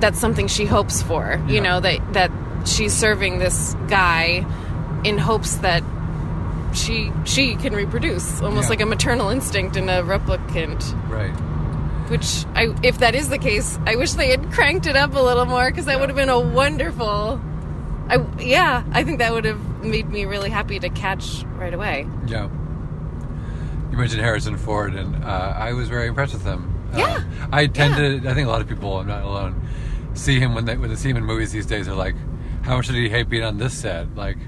that's 0.00 0.18
something 0.18 0.46
she 0.48 0.64
hopes 0.64 1.02
for 1.02 1.40
you 1.48 1.60
know 1.60 1.80
that 1.80 1.98
that 2.12 2.30
she's 2.64 2.92
serving 2.92 3.38
this 3.38 3.74
guy 3.88 4.44
in 5.04 5.18
hopes 5.18 5.56
that 5.56 5.82
she 6.74 7.10
she 7.24 7.54
can 7.56 7.74
reproduce 7.74 8.40
almost 8.42 8.64
Yeah. 8.66 8.70
like 8.70 8.80
a 8.80 8.86
maternal 8.86 9.28
instinct 9.30 9.76
in 9.76 9.88
a 9.88 10.02
replicant 10.02 10.82
Right. 11.10 11.30
which 12.10 12.44
I, 12.54 12.74
if 12.82 12.98
that 12.98 13.14
is 13.14 13.28
the 13.28 13.38
case, 13.38 13.78
I 13.86 13.96
wish 13.96 14.12
they 14.12 14.30
had 14.30 14.50
cranked 14.52 14.86
it 14.86 14.96
up 14.96 15.14
a 15.14 15.20
little 15.20 15.44
more 15.46 15.70
because 15.70 15.84
that 15.86 15.94
Yeah. 15.94 16.00
would 16.00 16.08
have 16.10 16.16
been 16.16 16.28
a 16.28 16.38
wonderful. 16.40 17.40
I 18.08 18.18
yeah, 18.40 18.82
I 18.92 19.04
think 19.04 19.18
that 19.18 19.32
would 19.32 19.44
have 19.44 19.60
made 19.84 20.08
me 20.10 20.24
really 20.26 20.50
happy 20.50 20.78
to 20.80 20.88
catch 20.90 21.44
right 21.56 21.72
away. 21.74 22.06
Yeah. 22.26 22.48
You 23.90 23.96
mentioned 23.96 24.20
Harrison 24.22 24.56
Ford, 24.56 24.94
and 24.94 25.24
uh, 25.24 25.54
I 25.56 25.72
was 25.72 25.88
very 25.88 26.06
impressed 26.08 26.32
with 26.34 26.44
him. 26.44 26.72
Yeah. 26.96 27.04
Uh, 27.04 27.20
I 27.52 27.66
tend 27.66 27.94
Yeah. 27.96 28.20
to. 28.20 28.30
I 28.30 28.34
think 28.34 28.46
a 28.46 28.50
lot 28.50 28.60
of 28.60 28.68
people, 28.68 28.98
I'm 28.98 29.06
not 29.08 29.22
alone, 29.24 29.60
see 30.14 30.38
him 30.40 30.54
when 30.54 30.64
they 30.64 30.76
when 30.76 30.90
they 30.90 30.96
see 30.96 31.10
him 31.10 31.16
in 31.16 31.24
movies 31.24 31.52
these 31.52 31.66
days. 31.66 31.88
Are 31.88 31.94
like, 31.94 32.14
how 32.62 32.76
much 32.76 32.86
did 32.86 32.96
he 32.96 33.08
hate 33.08 33.28
being 33.28 33.44
on 33.44 33.58
this 33.58 33.74
set? 33.74 34.14
Like, 34.14 34.38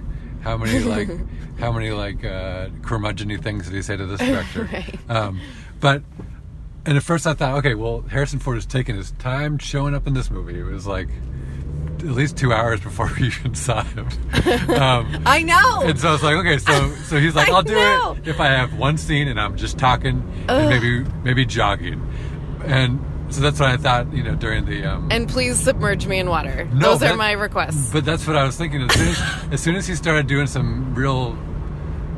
how 0.43 0.57
many 0.57 0.81
like 0.81 1.09
how 1.59 1.73
many 1.73 1.91
like 1.91 2.25
uh, 2.25 2.69
curmudgeony 2.81 3.43
things 3.43 3.67
did 3.67 3.75
he 3.75 3.83
say 3.83 3.97
to 3.97 4.07
this 4.07 4.21
director? 4.27 4.69
Right. 4.73 4.99
um, 5.11 5.41
but 5.81 6.03
and 6.85 6.97
at 6.97 7.03
first 7.03 7.27
I 7.27 7.35
thought, 7.35 7.59
okay, 7.59 7.75
well, 7.75 8.03
Harrison 8.03 8.39
Ford 8.39 8.57
has 8.57 8.67
taken 8.67 8.97
his 8.97 9.13
time 9.13 9.59
showing 9.59 9.95
up 9.95 10.07
in 10.07 10.15
this 10.15 10.31
movie. 10.31 10.59
It 10.59 10.65
was 10.65 10.87
like 10.87 11.09
at 11.99 12.05
least 12.09 12.37
two 12.37 12.53
hours 12.53 12.81
before 12.81 13.09
we 13.21 13.29
even 13.29 13.55
saw 13.55 13.85
him. 13.85 14.09
um, 14.71 15.23
I 15.25 15.43
know. 15.45 15.83
and 15.85 15.99
so 15.99 16.09
I 16.09 16.13
was 16.13 16.23
like, 16.23 16.35
okay, 16.37 16.59
so 16.59 16.91
so 17.05 17.19
he's 17.21 17.37
like, 17.37 17.49
I'll 17.49 17.63
do 17.63 17.75
know. 17.75 18.17
it 18.21 18.27
if 18.29 18.41
I 18.41 18.47
have 18.49 18.75
one 18.77 18.99
scene 18.99 19.29
and 19.29 19.41
I'm 19.41 19.57
just 19.57 19.79
talking 19.79 20.29
and 20.49 20.69
maybe 20.69 21.05
maybe 21.23 21.45
jogging, 21.47 22.03
and 22.65 22.99
so 23.33 23.41
that's 23.41 23.59
what 23.59 23.71
I 23.71 23.77
thought, 23.77 24.13
you 24.13 24.23
know, 24.23 24.35
during 24.35 24.65
the. 24.65 24.85
Um, 24.85 25.09
and 25.11 25.29
please 25.29 25.59
submerge 25.59 26.07
me 26.07 26.19
in 26.19 26.29
water. 26.29 26.67
No, 26.73 26.91
Those 26.91 27.01
that- 27.01 27.13
are 27.13 27.17
my 27.17 27.33
requests. 27.33 27.91
but 27.93 28.05
that's 28.05 28.27
what 28.27 28.37
I 28.37 28.45
was 28.45 28.57
thinking. 28.57 28.83
As 28.83 28.93
soon 28.95 29.09
as, 29.09 29.23
as 29.53 29.61
soon 29.61 29.77
as 29.77 29.87
he 29.87 29.95
started 29.95 30.27
doing 30.27 30.47
some 30.47 30.95
real 30.95 31.37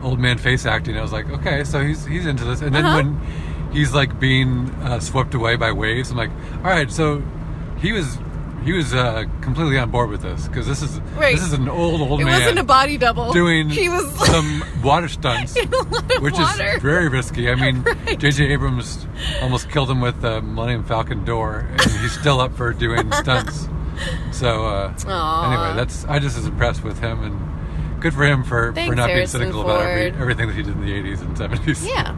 old 0.02 0.18
man 0.18 0.36
face 0.38 0.66
acting, 0.66 0.98
I 0.98 1.02
was 1.02 1.12
like, 1.12 1.30
okay, 1.30 1.64
so 1.64 1.80
he's 1.80 2.04
he's 2.04 2.26
into 2.26 2.44
this. 2.44 2.60
And 2.60 2.74
then 2.74 2.84
Uh-huh. 2.84 2.96
when 3.02 3.72
he's 3.72 3.94
like 3.94 4.18
being 4.20 4.70
uh, 4.82 5.00
swept 5.00 5.34
away 5.34 5.56
by 5.56 5.72
waves, 5.72 6.10
I'm 6.10 6.16
like, 6.16 6.30
all 6.58 6.70
right, 6.70 6.90
so 6.90 7.22
he 7.78 7.92
was 7.92 8.18
he 8.64 8.72
was 8.72 8.94
uh, 8.94 9.24
completely 9.42 9.78
on 9.78 9.90
board 9.90 10.10
with 10.10 10.22
this 10.22 10.48
because 10.48 10.66
this 10.66 10.82
is 10.82 10.98
Right. 11.16 11.34
this 11.34 11.44
is 11.44 11.52
an 11.52 11.68
old 11.68 12.00
old 12.00 12.20
it 12.20 12.24
man 12.24 12.40
wasn't 12.40 12.58
a 12.58 12.64
body 12.64 12.96
double. 12.98 13.32
doing 13.32 13.68
He 13.70 13.88
was 13.88 14.04
some 14.26 14.64
water 14.82 15.08
stunts, 15.08 15.54
in 15.62 15.72
a 15.72 15.76
lot 15.82 16.16
of 16.16 16.22
which 16.22 16.34
water. 16.34 16.64
is 16.76 16.82
very 16.82 17.08
risky. 17.08 17.50
I 17.50 17.54
mean, 17.54 17.82
Right. 18.06 18.18
J.J. 18.18 18.46
Abrams 18.52 19.06
almost 19.42 19.70
killed 19.70 19.90
him 19.90 20.00
with 20.00 20.20
the 20.22 20.40
Millennium 20.42 20.84
Falcon 20.84 21.24
door, 21.24 21.66
and 21.70 21.80
he's 21.80 22.18
still 22.18 22.40
up 22.40 22.56
for 22.56 22.72
doing 22.72 23.10
stunts. 23.12 23.68
So 24.32 24.66
uh, 24.66 24.88
anyway, 25.46 25.76
that's 25.76 26.04
I 26.06 26.18
just 26.18 26.36
was 26.36 26.46
impressed 26.46 26.82
with 26.82 26.98
him, 26.98 27.22
and 27.22 28.00
good 28.02 28.12
for 28.14 28.24
him 28.24 28.42
for, 28.42 28.68
for 28.70 28.74
Thanks, 28.74 28.96
not 28.96 29.06
being 29.06 29.16
Harrison 29.18 29.40
cynical 29.40 29.62
about 29.62 29.82
every, 29.86 30.10
everything 30.20 30.46
that 30.48 30.56
he 30.56 30.62
did 30.62 30.72
in 30.74 30.80
the 30.80 30.90
'80s 30.90 31.20
and 31.20 31.36
'70s. 31.36 31.86
Yeah. 31.86 32.16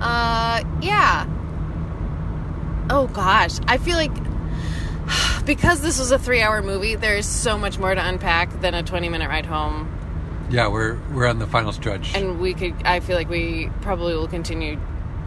Uh, 0.00 0.62
yeah. 0.82 1.26
Oh 2.92 3.06
gosh, 3.06 3.58
I 3.68 3.78
feel 3.78 3.96
like 3.96 4.12
because 5.46 5.80
this 5.80 5.98
was 5.98 6.10
a 6.10 6.18
three-hour 6.18 6.62
movie, 6.62 6.96
there's 6.96 7.26
so 7.26 7.56
much 7.56 7.78
more 7.78 7.94
to 7.94 8.04
unpack 8.06 8.60
than 8.60 8.74
a 8.74 8.82
20-minute 8.82 9.28
ride 9.28 9.46
home, 9.46 9.88
Yeah, 10.50 10.66
we're 10.68 10.98
we're 11.12 11.26
on 11.26 11.38
the 11.38 11.46
final 11.46 11.72
stretch. 11.72 12.14
and 12.14 12.40
we 12.40 12.52
could. 12.54 12.74
I 12.84 13.00
feel 13.00 13.16
like 13.16 13.28
we 13.28 13.70
probably 13.80 14.14
will 14.14 14.28
continue 14.28 14.78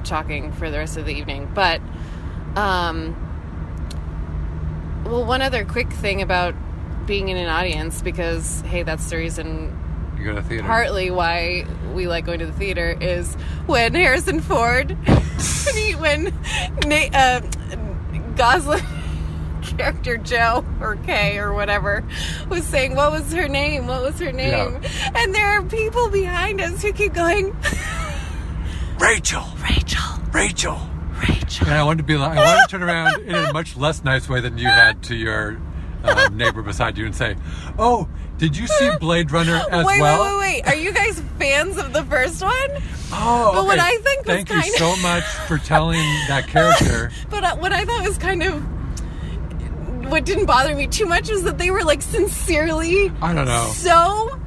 talking 0.03 0.51
for 0.51 0.69
the 0.69 0.77
rest 0.77 0.97
of 0.97 1.05
the 1.05 1.13
evening, 1.13 1.49
but 1.53 1.81
um. 2.55 3.15
Well, 5.05 5.25
one 5.25 5.41
other 5.41 5.65
quick 5.65 5.91
thing 5.91 6.21
about 6.21 6.55
being 7.05 7.27
in 7.27 7.35
an 7.37 7.49
audience 7.49 8.01
because 8.01 8.61
hey, 8.61 8.83
that's 8.83 9.09
the 9.09 9.17
reason 9.17 10.15
you 10.17 10.23
you 10.25 10.29
go 10.31 10.35
to 10.35 10.41
theater. 10.41 10.63
partly 10.63 11.11
why 11.11 11.65
we 11.93 12.07
like 12.07 12.25
going 12.25 12.39
to 12.39 12.45
the 12.45 12.53
theater 12.53 12.97
is 13.01 13.35
when 13.65 13.93
Harrison 13.93 14.39
Ford, 14.39 14.95
when, 15.73 16.25
when 16.25 16.33
Na- 16.85 17.17
uh, 17.17 17.41
Gosling 18.35 18.83
character 19.77 20.17
Joe 20.17 20.65
or 20.81 20.95
Kay 20.97 21.37
or 21.37 21.53
whatever 21.53 22.03
was 22.49 22.65
saying, 22.65 22.95
"What 22.95 23.11
was 23.11 23.31
her 23.33 23.47
name? 23.47 23.87
What 23.87 24.01
was 24.01 24.19
her 24.19 24.31
name?" 24.31 24.79
And 25.15 25.33
there 25.33 25.47
are 25.49 25.63
people 25.63 26.09
behind 26.09 26.61
us 26.61 26.81
who 26.81 26.91
keep 26.93 27.13
going, 27.13 27.55
Rachel, 28.99 29.43
"Rachel, 29.61 30.21
Rachel. 30.31 30.79
Rachel." 31.27 31.67
And 31.67 31.75
I 31.75 31.83
wanted 31.83 31.99
to 31.99 32.03
be 32.03 32.17
like, 32.17 32.37
I 32.37 32.45
wanted 32.45 32.61
to 32.61 32.67
turn 32.69 32.83
around 32.83 33.21
in 33.25 33.35
a 33.35 33.53
much 33.53 33.75
less 33.77 34.03
nice 34.03 34.27
way 34.29 34.41
than 34.41 34.57
you 34.57 34.67
had 34.67 35.01
to 35.03 35.15
your 35.15 35.59
um, 36.03 36.37
neighbor 36.37 36.61
beside 36.61 36.97
you 36.97 37.05
and 37.05 37.15
say, 37.15 37.35
"Oh, 37.77 38.07
did 38.43 38.57
you 38.57 38.67
see 38.67 38.91
Blade 38.99 39.31
Runner 39.31 39.55
as 39.71 39.85
wait, 39.85 40.01
well?" 40.01 40.21
wait, 40.21 40.37
wait, 40.37 40.63
wait! 40.65 40.67
Are 40.67 40.75
you 40.75 40.91
guys 40.91 41.21
fans 41.39 41.77
of 41.77 41.93
the 41.93 42.03
first 42.03 42.41
one? 42.43 42.69
Oh, 43.13 43.51
But 43.53 43.65
what. 43.65 43.79
I 43.79 43.95
think 43.99 44.25
was 44.25 44.35
Thank 44.35 44.49
you 44.49 44.57
of- 44.57 44.65
so 44.77 44.95
much 44.97 45.23
for 45.47 45.57
telling 45.59 45.99
that 46.27 46.47
character. 46.47 47.09
But 47.29 47.43
uh, 47.45 47.55
what 47.55 47.71
I 47.71 47.85
thought 47.85 48.03
was 48.05 48.17
kind 48.17 48.43
of 48.43 48.61
what 50.09 50.25
didn't 50.25 50.45
bother 50.45 50.75
me 50.75 50.87
too 50.87 51.05
much 51.05 51.29
was 51.29 51.43
that 51.43 51.57
they 51.57 51.71
were 51.71 51.83
like 51.83 52.01
sincerely 52.01 53.11
I 53.21 53.33
don't 53.33 53.45
know. 53.45 53.71
so 53.73 54.39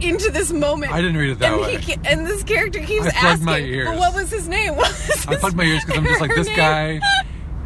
into 0.00 0.30
this 0.30 0.52
moment. 0.52 0.92
I 0.92 1.00
didn't 1.00 1.16
read 1.18 1.30
it 1.30 1.38
that 1.40 1.52
and 1.52 1.60
way. 1.62 1.76
He, 1.78 1.94
and 2.04 2.26
this 2.26 2.42
character 2.42 2.80
keeps 2.80 3.06
I 3.06 3.10
asking, 3.10 3.44
my 3.46 3.58
ears. 3.60 3.88
"But 3.88 3.98
what 3.98 4.14
was 4.14 4.30
his 4.30 4.48
name? 4.48 4.74
What 4.76 4.88
was 4.90 5.26
I 5.26 5.36
plugged 5.36 5.56
my 5.56 5.64
ears 5.64 5.84
because 5.84 5.98
I'm 5.98 6.04
just 6.06 6.20
like 6.20 6.34
this 6.34 6.46
name?" 6.48 6.56
guy. 6.56 7.00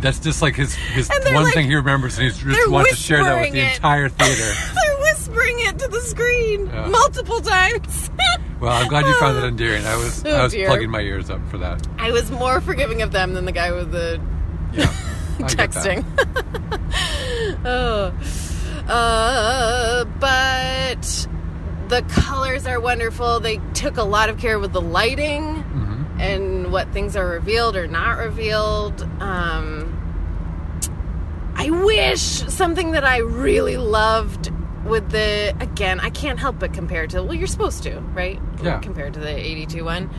That's 0.01 0.19
just 0.19 0.43
like 0.43 0.57
his 0.57 0.75
his 0.75 1.09
one 1.09 1.45
like- 1.45 1.55
thing 1.55 1.67
he 1.69 1.75
remembers, 1.77 2.19
and 2.19 2.33
he 2.33 2.53
just 2.53 2.71
wants 2.71 2.91
to 2.91 2.97
share 2.97 3.23
that 3.23 3.41
with 3.41 3.53
the 3.53 3.61
it. 3.61 3.75
entire 3.75 4.09
theater. 4.09 4.53
They're 5.33 5.69
it 5.69 5.79
to 5.81 5.89
the 5.89 6.01
screen 6.01 6.67
Yeah. 6.67 6.87
multiple 6.89 7.41
times. 7.41 8.11
Well, 8.61 8.71
I'm 8.71 8.87
glad 8.87 9.07
you 9.07 9.15
found 9.19 9.37
that 9.39 9.45
endearing. 9.45 9.85
I 9.85 9.97
was 9.97 10.25
Oh, 10.25 10.31
I 10.31 10.45
was 10.45 10.53
dear. 10.53 10.69
plugging 10.69 10.89
my 10.89 11.01
ears 11.01 11.31
up 11.31 11.41
for 11.51 11.59
that. 11.59 11.85
I 11.99 12.13
was 12.13 12.31
more 12.31 12.61
forgiving 12.61 13.03
of 13.03 13.11
them 13.11 13.35
than 13.35 13.45
the 13.45 13.51
guy 13.51 13.73
with 13.73 13.91
the 13.91 14.21
Yeah, 14.73 14.89
I 15.41 15.49
get 15.53 15.57
that. 15.57 15.71
texting. 15.73 16.05
oh. 17.65 18.13
Uh, 18.89 20.05
but 20.21 21.27
the 21.89 22.03
colors 22.09 22.67
are 22.67 22.79
wonderful. 22.81 23.41
They 23.41 23.61
took 23.75 23.97
a 23.97 24.05
lot 24.05 24.29
of 24.29 24.39
care 24.39 24.59
with 24.61 24.73
the 24.73 24.81
lighting 24.81 25.65
Mhm. 25.65 26.21
and 26.21 26.73
what 26.73 26.93
things 26.93 27.17
are 27.17 27.27
revealed 27.27 27.75
or 27.77 27.89
not 27.89 28.19
revealed. 28.19 29.03
Um, 29.21 29.99
I 31.57 31.69
wish 31.71 32.21
something 32.21 32.93
that 32.93 33.05
I 33.05 33.19
really 33.19 33.77
loved 33.77 34.42
with 34.85 35.11
the 35.11 35.55
again, 35.61 36.01
I 36.01 36.11
can't 36.11 36.39
help 36.39 36.59
but 36.59 36.73
compare 36.73 37.07
to 37.09 37.23
well, 37.23 37.35
you're 37.35 37.47
supposed 37.47 37.83
to, 37.85 38.01
right? 38.15 38.41
Yeah. 38.63 38.79
Compared 38.81 39.15
to 39.15 39.21
the 39.21 39.35
82 39.35 39.85
one. 39.85 40.11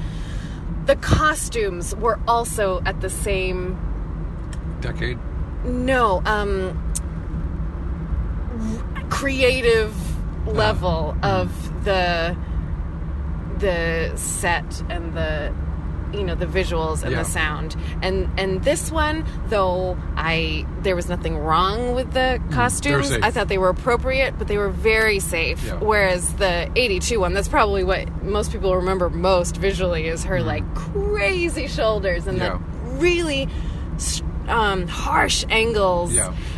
The 0.86 0.96
costumes 0.98 1.96
were 1.96 2.20
also 2.28 2.82
at 2.86 3.00
the 3.02 3.10
same 3.10 3.78
Decade. 4.82 5.18
no, 5.64 6.22
um 6.26 6.80
creative 9.10 9.96
level 10.48 11.16
of 11.24 11.50
the 11.86 12.36
the 13.60 14.12
set 14.16 14.84
and 14.90 15.14
the 15.16 15.54
you 16.14 16.24
know 16.24 16.36
the 16.36 16.46
visuals 16.46 17.02
and 17.04 17.12
Yeah. 17.12 17.24
the 17.24 17.26
sound 17.30 17.76
and 18.02 18.30
and 18.38 18.64
this 18.64 18.92
one 18.92 19.26
though 19.48 19.98
i 20.16 20.66
there 20.82 20.96
was 20.96 21.10
nothing 21.10 21.38
wrong 21.38 21.96
with 21.96 22.14
the 22.14 22.40
costumes 22.52 23.10
safe. 23.10 23.24
i 23.24 23.32
thought 23.32 23.48
they 23.48 23.58
were 23.58 23.70
appropriate 23.70 24.38
but 24.38 24.48
they 24.48 24.58
were 24.58 24.70
very 24.70 25.20
safe 25.20 25.64
Yeah. 25.66 25.76
whereas 25.80 26.34
the 26.36 26.70
82 26.76 27.20
one 27.20 27.34
that's 27.34 27.48
probably 27.48 27.84
what 27.84 28.08
most 28.24 28.52
people 28.52 28.76
remember 28.76 29.10
most 29.10 29.58
visually 29.58 30.08
is 30.08 30.24
her 30.26 30.42
like 30.42 30.64
crazy 30.76 31.68
shoulders 31.68 32.28
and. 32.28 32.38
Yeah. 32.38 32.58
the 32.60 32.90
really 33.00 33.50
um, 34.48 34.88
harsh 34.88 35.46
angles 35.50 36.16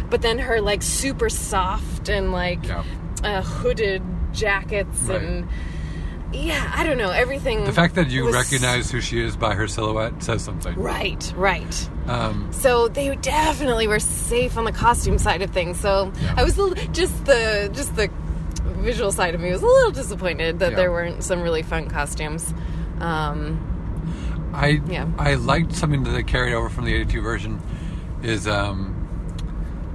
but 0.10 0.22
then 0.22 0.40
her 0.40 0.60
like 0.62 0.82
super 0.84 1.30
soft 1.30 2.10
and 2.10 2.32
like 2.32 2.60
uh, 3.24 3.42
hooded 3.42 4.02
jackets 4.34 5.02
Right. 5.04 5.22
and 5.22 5.48
yeah 6.36 6.72
i 6.76 6.84
don't 6.84 6.98
know 6.98 7.10
everything 7.12 7.64
The 7.64 7.72
fact 7.74 7.96
that 7.96 8.10
you 8.10 8.26
was- 8.26 8.36
recognize 8.36 8.92
who 8.92 9.02
she 9.02 9.22
is 9.22 9.36
by 9.38 9.54
her 9.56 9.68
silhouette 9.68 10.22
says 10.24 10.44
something. 10.44 10.76
right 10.76 11.34
right 11.36 11.90
Um, 12.08 12.52
so 12.52 12.88
they 12.88 13.16
definitely 13.16 13.88
were 13.88 14.00
safe 14.00 14.58
on 14.58 14.66
the 14.66 14.72
costume 14.72 15.18
side 15.18 15.42
of 15.42 15.52
things 15.52 15.80
so 15.80 16.12
Yeah. 16.22 16.36
i 16.38 16.44
was 16.44 16.58
a 16.58 16.64
little, 16.64 16.94
just 16.94 17.26
the 17.26 17.70
just 17.74 17.96
the 17.96 18.10
visual 18.80 19.12
side 19.12 19.34
of 19.36 19.42
me 19.42 19.52
was 19.52 19.62
a 19.64 19.66
little 19.66 19.92
disappointed 19.92 20.60
that 20.60 20.72
Yeah. 20.72 20.76
there 20.78 20.92
weren't 20.92 21.24
some 21.24 21.42
really 21.42 21.64
fun 21.64 21.90
costumes 21.90 22.54
um 23.00 23.72
I 24.54 24.82
Yeah. 24.88 25.08
I 25.18 25.34
liked 25.34 25.76
something 25.76 26.04
that 26.04 26.12
they 26.12 26.24
carried 26.24 26.54
over 26.54 26.70
from 26.70 26.86
the 26.86 26.94
'82 26.94 27.22
version 27.22 27.62
is 28.24 28.48
um, 28.48 28.96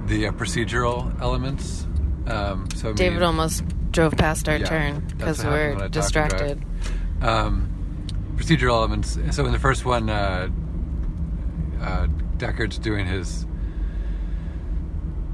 the 0.05 0.27
uh, 0.27 0.31
procedural 0.33 1.19
elements. 1.19 1.87
Um, 2.27 2.67
so 2.75 2.89
I 2.91 2.93
david 2.93 3.15
mean, 3.15 3.23
almost 3.23 3.63
drove 3.91 4.13
past 4.17 4.47
our 4.49 4.57
Yeah, 4.57 4.65
turn 4.65 5.05
because 5.17 5.43
we're 5.43 5.69
when 5.73 5.77
I 5.77 5.79
talked 5.81 5.93
to 5.93 5.99
distracted 5.99 6.65
um, 7.21 7.69
procedural 8.35 8.71
elements. 8.73 9.17
So 9.31 9.45
in 9.45 9.51
the 9.51 9.59
first 9.59 9.85
one, 9.85 10.09
uh, 10.09 10.49
uh, 11.81 12.07
Deckard's 12.37 12.77
doing 12.79 13.05
his 13.05 13.45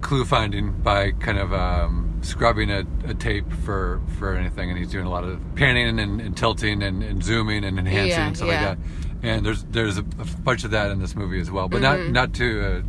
clue 0.01 0.25
finding 0.25 0.71
by 0.81 1.11
kind 1.11 1.37
of 1.37 1.53
um, 1.53 2.19
scrubbing 2.21 2.69
a, 2.71 2.85
a 3.05 3.13
tape 3.13 3.51
for 3.65 4.01
for 4.17 4.35
anything, 4.35 4.69
and 4.69 4.77
he's 4.77 4.91
doing 4.91 5.05
a 5.05 5.09
lot 5.09 5.23
of 5.23 5.39
panning 5.55 5.99
and, 5.99 6.21
and 6.21 6.37
tilting 6.37 6.81
and, 6.83 7.03
and 7.03 7.23
zooming 7.23 7.63
and 7.63 7.77
enhancing 7.79 8.09
Yeah, 8.19 8.27
and 8.27 8.35
stuff 8.37 8.49
yeah. 8.49 8.67
like 8.69 8.77
that. 8.79 8.87
And 9.23 9.45
there's 9.45 9.63
there's 9.65 9.97
a, 9.97 10.01
a 10.01 10.25
bunch 10.43 10.63
of 10.63 10.71
that 10.71 10.91
in 10.91 10.99
this 10.99 11.15
movie 11.15 11.39
as 11.39 11.49
well, 11.51 11.67
but 11.67 11.81
Mm-hmm. 11.81 12.13
not 12.13 12.29
not 12.29 12.33
to 12.35 12.83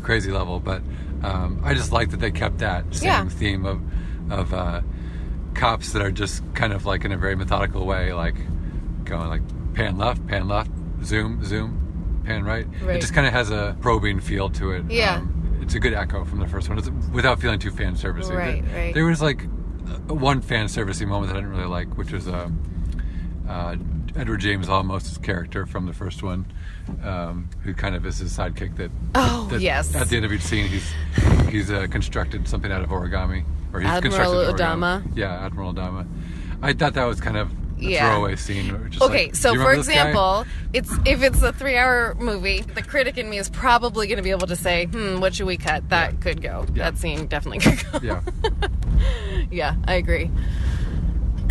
crazy 0.04 0.30
level. 0.30 0.60
But 0.60 0.82
um, 1.22 1.60
I 1.64 1.74
just 1.74 1.90
like 1.92 2.10
that 2.10 2.20
they 2.20 2.30
kept 2.30 2.58
that 2.58 2.94
same 2.94 3.06
Yeah. 3.08 3.28
theme 3.28 3.64
of 3.64 3.80
of 4.30 4.52
uh, 4.54 4.80
cops 5.54 5.92
that 5.92 6.02
are 6.02 6.10
just 6.10 6.42
kind 6.54 6.72
of 6.72 6.86
like 6.86 7.04
in 7.04 7.12
a 7.12 7.16
very 7.16 7.36
methodical 7.36 7.86
way, 7.86 8.12
like 8.12 8.36
going 9.04 9.28
like 9.28 9.42
pan 9.74 9.96
left, 9.98 10.26
pan 10.26 10.48
left, 10.48 10.70
zoom, 11.04 11.44
zoom, 11.44 12.22
pan 12.24 12.44
right. 12.44 12.66
Right. 12.82 12.96
It 12.96 13.00
just 13.00 13.14
kind 13.14 13.26
of 13.26 13.32
has 13.32 13.50
a 13.50 13.76
probing 13.80 14.20
feel 14.20 14.50
to 14.50 14.72
it. 14.72 14.90
Yeah. 14.90 15.16
Um, 15.16 15.58
it's 15.62 15.74
a 15.74 15.80
good 15.80 15.94
echo 15.94 16.24
from 16.24 16.40
the 16.40 16.46
first 16.46 16.68
one, 16.68 16.78
it's, 16.78 16.90
without 17.12 17.40
feeling 17.40 17.58
too 17.58 17.70
fan 17.70 17.94
servicey. 17.94 18.36
Right, 18.36 18.64
there, 18.66 18.84
right. 18.84 18.94
There 18.94 19.04
was 19.06 19.22
like 19.22 19.44
uh, 19.44 20.14
one 20.14 20.42
fan 20.42 20.66
servicey 20.66 21.06
moment 21.06 21.32
that 21.32 21.38
I 21.38 21.40
didn't 21.40 21.56
really 21.56 21.68
like, 21.68 21.96
which 21.96 22.12
was 22.12 22.28
uh, 22.28 22.50
uh, 23.48 23.76
Edward 24.16 24.38
James 24.40 24.68
Olmos's 24.68 25.18
character 25.18 25.64
from 25.66 25.86
the 25.86 25.92
first 25.94 26.22
one, 26.22 26.46
um, 27.02 27.48
who 27.62 27.72
kind 27.72 27.94
of 27.94 28.04
is 28.04 28.18
his 28.18 28.36
sidekick. 28.36 28.76
That, 28.76 28.90
Oh, 29.14 29.48
that 29.50 29.60
yes. 29.60 29.94
At 29.94 30.08
the 30.08 30.16
end 30.16 30.24
of 30.26 30.32
each 30.32 30.42
scene, 30.42 30.68
he's 30.68 30.92
he's 31.48 31.70
uh, 31.70 31.86
constructed 31.90 32.46
something 32.46 32.70
out 32.70 32.82
of 32.82 32.90
origami, 32.90 33.44
or 33.74 33.80
he's 33.80 33.90
Admiral 33.90 34.32
constructed. 34.46 34.64
Adama? 34.64 35.02
Yeah, 35.16 35.44
Admiral 35.44 35.74
Adama. 35.74 36.06
I 36.62 36.72
thought 36.72 36.94
that 36.94 37.04
was 37.04 37.20
kind 37.20 37.36
of 37.36 37.50
a 37.50 37.54
Yeah. 37.78 38.08
throwaway 38.12 38.36
scene. 38.36 38.88
Just 38.88 39.02
Okay, 39.02 39.26
like, 39.26 39.34
so 39.34 39.50
"Do 39.52 39.58
you 39.58 39.62
for 39.64 39.68
remember 39.70 39.82
this 39.86 39.94
guy?" 39.94 40.00
example, 40.08 40.46
it's 40.72 40.92
if 41.04 41.22
it's 41.22 41.42
a 41.42 41.52
three-hour 41.52 42.14
movie, 42.20 42.60
the 42.62 42.82
critic 42.82 43.18
in 43.18 43.28
me 43.28 43.38
is 43.38 43.50
probably 43.50 44.06
going 44.06 44.16
to 44.18 44.22
be 44.22 44.30
able 44.30 44.46
to 44.46 44.56
say, 44.56 44.86
"Hmm, 44.86 45.20
what 45.20 45.34
should 45.34 45.46
we 45.46 45.56
cut? 45.56 45.88
That 45.90 46.12
Yeah. 46.12 46.18
could 46.20 46.40
go. 46.42 46.64
Yeah. 46.72 46.84
That 46.90 46.98
scene 46.98 47.26
definitely 47.26 47.58
could 47.58 47.84
go." 47.92 47.98
yeah, 48.02 48.20
yeah, 49.50 49.74
I 49.86 49.94
agree. 49.94 50.30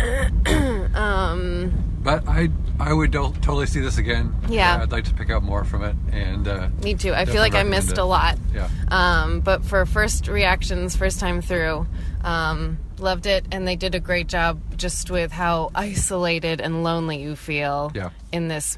um, 0.94 1.72
but 2.02 2.26
I 2.28 2.50
I 2.80 2.92
would 2.92 3.12
do- 3.12 3.32
totally 3.40 3.66
see 3.66 3.80
this 3.80 3.98
again. 3.98 4.34
Yeah. 4.48 4.76
Uh, 4.76 4.82
I'd 4.82 4.92
like 4.92 5.04
to 5.04 5.14
pick 5.14 5.30
out 5.30 5.42
more 5.42 5.64
from 5.64 5.84
it, 5.84 5.94
and 6.12 6.48
uh, 6.48 6.68
me 6.82 6.94
too. 6.94 7.12
I 7.12 7.24
feel 7.24 7.34
Definitely 7.34 7.38
like 7.40 7.54
I 7.54 7.56
recommend 7.58 7.70
missed 7.70 7.92
it. 7.92 7.98
a 7.98 8.04
lot. 8.04 8.38
yeah, 8.52 8.68
Um, 8.88 9.40
but 9.40 9.64
for 9.64 9.86
first 9.86 10.26
reactions, 10.26 10.96
first 10.96 11.20
time 11.20 11.40
through, 11.40 11.86
um, 12.24 12.78
loved 12.98 13.26
it, 13.26 13.46
and 13.52 13.68
they 13.68 13.76
did 13.76 13.94
a 13.94 14.00
great 14.00 14.26
job 14.26 14.58
just 14.76 15.10
with 15.10 15.30
how 15.30 15.70
isolated 15.74 16.60
and 16.60 16.82
lonely 16.82 17.22
you 17.22 17.36
feel 17.36 17.92
Yeah. 17.94 18.10
in 18.32 18.48
this 18.48 18.76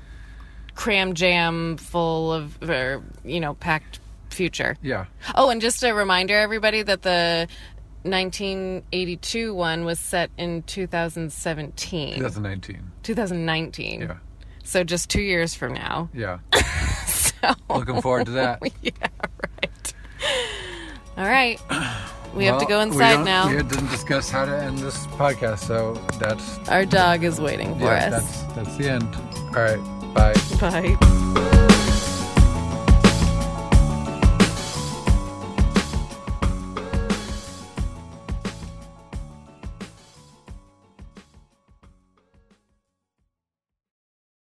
cram 0.75 1.15
jam 1.15 1.79
full 1.79 2.33
of, 2.33 2.59
or, 2.69 3.03
you 3.25 3.41
know, 3.41 3.55
packed 3.55 4.01
future. 4.31 4.77
yeah, 4.83 5.07
Oh, 5.35 5.49
and 5.49 5.61
just 5.63 5.83
a 5.83 5.93
reminder, 5.95 6.37
everybody, 6.37 6.83
that 6.83 7.01
the 7.03 7.49
1982 8.03 9.55
one 9.55 9.85
was 9.85 9.99
set 9.99 10.31
in 10.37 10.63
2017, 10.65 12.17
2019. 12.17 12.91
2019. 13.03 14.01
Yeah, 14.03 14.17
So 14.65 14.85
just 14.85 15.09
two 15.09 15.23
years 15.23 15.55
from 15.55 15.73
now. 15.73 16.11
yeah. 16.13 16.39
So 17.07 17.55
Looking 17.71 18.03
forward 18.03 18.27
to 18.27 18.33
that. 18.33 18.61
yeah, 18.83 18.93
right. 19.63 19.95
All 21.17 21.25
right. 21.29 21.59
We 22.37 22.45
have 22.45 22.61
to 22.61 22.67
go 22.67 22.81
inside 22.81 23.15
don't- 23.15 23.25
now. 23.25 23.49
We 23.49 23.57
didn't 23.57 23.89
discuss 23.91 24.31
how 24.31 24.45
to 24.45 24.57
end 24.57 24.79
this 24.79 25.07
podcast, 25.19 25.61
so 25.61 25.95
that's 26.19 26.59
Our 26.69 26.85
dog 26.85 27.25
is 27.25 27.41
waiting 27.41 27.75
for 27.79 27.85
yeah, 27.87 28.11
us. 28.17 28.43
that's 28.45 28.55
that's 28.55 28.77
the 28.77 28.91
end. 28.91 29.09
All 29.57 29.63
right, 29.63 29.81
bye. 30.15 30.35
Bye. 30.61 31.53